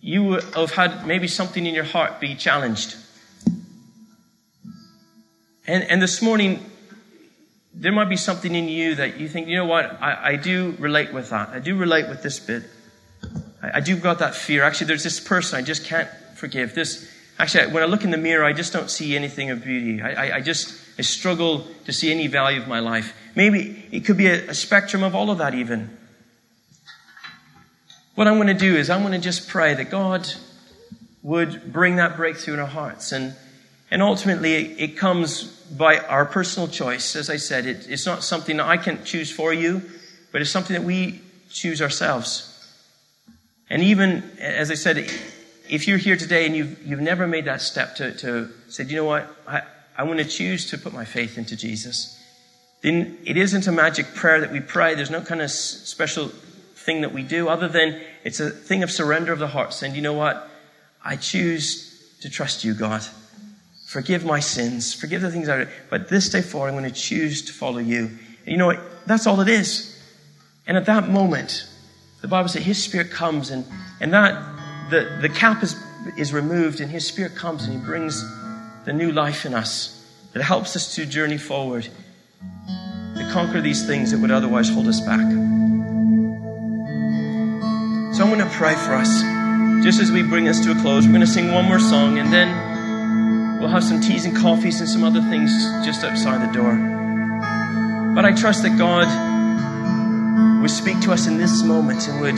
you 0.00 0.32
have 0.32 0.72
had 0.72 1.06
maybe 1.06 1.28
something 1.28 1.66
in 1.66 1.74
your 1.74 1.84
heart 1.84 2.20
be 2.20 2.34
challenged. 2.34 2.96
And, 5.66 5.84
and 5.84 6.00
this 6.00 6.22
morning, 6.22 6.64
there 7.74 7.92
might 7.92 8.08
be 8.08 8.16
something 8.16 8.54
in 8.54 8.68
you 8.68 8.94
that 8.94 9.20
you 9.20 9.28
think, 9.28 9.46
you 9.46 9.56
know 9.56 9.66
what, 9.66 10.02
I, 10.02 10.30
I 10.30 10.36
do 10.36 10.74
relate 10.78 11.12
with 11.12 11.30
that. 11.30 11.50
I 11.50 11.58
do 11.58 11.76
relate 11.76 12.08
with 12.08 12.22
this 12.22 12.40
bit. 12.40 12.62
I, 13.62 13.72
I 13.74 13.80
do 13.80 13.94
got 13.96 14.20
that 14.20 14.34
fear. 14.34 14.64
Actually, 14.64 14.86
there's 14.86 15.04
this 15.04 15.20
person 15.20 15.58
I 15.58 15.62
just 15.62 15.84
can't 15.84 16.08
forgive. 16.34 16.74
This, 16.74 17.08
actually, 17.38 17.72
when 17.72 17.82
I 17.82 17.86
look 17.86 18.04
in 18.04 18.10
the 18.10 18.16
mirror, 18.16 18.44
I 18.44 18.54
just 18.54 18.72
don't 18.72 18.90
see 18.90 19.14
anything 19.14 19.50
of 19.50 19.62
beauty. 19.62 20.00
I, 20.00 20.28
I, 20.28 20.36
I 20.36 20.40
just 20.40 20.79
I 21.00 21.02
struggle 21.02 21.66
to 21.86 21.94
see 21.94 22.10
any 22.10 22.26
value 22.26 22.60
of 22.60 22.68
my 22.68 22.80
life. 22.80 23.14
Maybe 23.34 23.88
it 23.90 24.00
could 24.00 24.18
be 24.18 24.26
a, 24.26 24.50
a 24.50 24.54
spectrum 24.54 25.02
of 25.02 25.14
all 25.14 25.30
of 25.30 25.38
that, 25.38 25.54
even. 25.54 25.96
What 28.16 28.28
I'm 28.28 28.34
going 28.34 28.48
to 28.48 28.52
do 28.52 28.76
is 28.76 28.90
I'm 28.90 29.00
going 29.00 29.14
to 29.14 29.18
just 29.18 29.48
pray 29.48 29.72
that 29.72 29.90
God 29.90 30.28
would 31.22 31.72
bring 31.72 31.96
that 31.96 32.18
breakthrough 32.18 32.52
in 32.52 32.60
our 32.60 32.66
hearts. 32.66 33.12
And, 33.12 33.34
and 33.90 34.02
ultimately, 34.02 34.52
it, 34.56 34.90
it 34.90 34.98
comes 34.98 35.44
by 35.70 36.00
our 36.00 36.26
personal 36.26 36.68
choice. 36.68 37.16
As 37.16 37.30
I 37.30 37.38
said, 37.38 37.64
it, 37.64 37.86
it's 37.88 38.04
not 38.04 38.22
something 38.22 38.58
that 38.58 38.66
I 38.66 38.76
can 38.76 39.02
choose 39.02 39.32
for 39.32 39.54
you, 39.54 39.80
but 40.32 40.42
it's 40.42 40.50
something 40.50 40.74
that 40.74 40.84
we 40.84 41.22
choose 41.48 41.80
ourselves. 41.80 42.46
And 43.70 43.82
even, 43.82 44.22
as 44.38 44.70
I 44.70 44.74
said, 44.74 44.98
if 45.66 45.88
you're 45.88 45.96
here 45.96 46.18
today 46.18 46.44
and 46.44 46.54
you've, 46.54 46.86
you've 46.86 47.00
never 47.00 47.26
made 47.26 47.46
that 47.46 47.62
step 47.62 47.96
to, 47.96 48.12
to 48.18 48.50
say, 48.68 48.84
you 48.84 48.96
know 48.96 49.04
what, 49.04 49.34
I, 49.48 49.62
I 50.00 50.02
want 50.02 50.18
to 50.18 50.24
choose 50.24 50.70
to 50.70 50.78
put 50.78 50.94
my 50.94 51.04
faith 51.04 51.36
into 51.36 51.54
Jesus, 51.54 52.18
then 52.80 53.18
it 53.26 53.36
isn't 53.36 53.66
a 53.66 53.72
magic 53.72 54.14
prayer 54.14 54.40
that 54.40 54.50
we 54.50 54.60
pray. 54.60 54.94
There's 54.94 55.10
no 55.10 55.20
kind 55.20 55.42
of 55.42 55.50
special 55.50 56.28
thing 56.74 57.02
that 57.02 57.12
we 57.12 57.22
do 57.22 57.50
other 57.50 57.68
than 57.68 58.00
it's 58.24 58.40
a 58.40 58.48
thing 58.48 58.82
of 58.82 58.90
surrender 58.90 59.30
of 59.30 59.38
the 59.38 59.48
heart, 59.48 59.74
saying, 59.74 59.94
you 59.94 60.00
know 60.00 60.14
what, 60.14 60.48
I 61.04 61.16
choose 61.16 62.16
to 62.22 62.30
trust 62.30 62.64
you, 62.64 62.72
God. 62.72 63.02
Forgive 63.88 64.24
my 64.24 64.40
sins, 64.40 64.94
forgive 64.94 65.20
the 65.20 65.30
things 65.30 65.50
I 65.50 65.58
did, 65.58 65.68
but 65.90 66.08
this 66.08 66.30
day 66.30 66.40
forward, 66.40 66.68
I'm 66.68 66.78
going 66.78 66.90
to 66.90 66.98
choose 66.98 67.42
to 67.42 67.52
follow 67.52 67.76
you. 67.76 68.06
And 68.06 68.46
you 68.46 68.56
know 68.56 68.68
what? 68.68 68.80
That's 69.04 69.26
all 69.26 69.42
it 69.42 69.48
is. 69.48 70.02
And 70.66 70.78
at 70.78 70.86
that 70.86 71.10
moment, 71.10 71.68
the 72.22 72.28
Bible 72.28 72.48
says 72.48 72.62
His 72.62 72.82
Spirit 72.82 73.10
comes 73.10 73.50
and, 73.50 73.66
and 74.00 74.14
that, 74.14 74.88
the, 74.88 75.18
the 75.20 75.28
cap 75.28 75.62
is, 75.62 75.76
is 76.16 76.32
removed 76.32 76.80
and 76.80 76.90
His 76.90 77.06
Spirit 77.06 77.36
comes 77.36 77.64
and 77.64 77.78
He 77.78 77.84
brings 77.84 78.24
the 78.84 78.92
new 78.92 79.12
life 79.12 79.44
in 79.44 79.54
us 79.54 79.96
that 80.32 80.42
helps 80.42 80.76
us 80.76 80.94
to 80.94 81.04
journey 81.04 81.38
forward, 81.38 81.84
to 81.84 83.28
conquer 83.32 83.60
these 83.60 83.86
things 83.86 84.10
that 84.12 84.18
would 84.20 84.30
otherwise 84.30 84.70
hold 84.70 84.86
us 84.86 85.00
back. 85.00 85.20
So 88.14 88.24
I'm 88.24 88.32
going 88.32 88.38
to 88.38 88.50
pray 88.52 88.74
for 88.74 88.94
us. 88.94 89.22
Just 89.84 90.00
as 90.00 90.10
we 90.10 90.22
bring 90.22 90.44
this 90.44 90.60
to 90.64 90.72
a 90.72 90.74
close, 90.80 91.04
we're 91.06 91.12
going 91.12 91.20
to 91.20 91.26
sing 91.26 91.52
one 91.52 91.64
more 91.64 91.78
song 91.78 92.18
and 92.18 92.32
then 92.32 93.60
we'll 93.60 93.68
have 93.68 93.84
some 93.84 94.00
teas 94.00 94.24
and 94.24 94.36
coffees 94.36 94.80
and 94.80 94.88
some 94.88 95.04
other 95.04 95.22
things 95.22 95.50
just 95.84 96.04
outside 96.04 96.46
the 96.46 96.52
door. 96.52 96.74
But 98.14 98.24
I 98.24 98.32
trust 98.32 98.62
that 98.62 98.76
God 98.78 99.08
would 100.60 100.70
speak 100.70 101.00
to 101.00 101.12
us 101.12 101.26
in 101.26 101.38
this 101.38 101.62
moment 101.62 102.08
and 102.08 102.20
would 102.20 102.36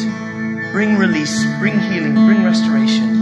bring 0.72 0.96
release, 0.96 1.44
bring 1.58 1.78
healing, 1.78 2.14
bring 2.14 2.44
restoration. 2.44 3.21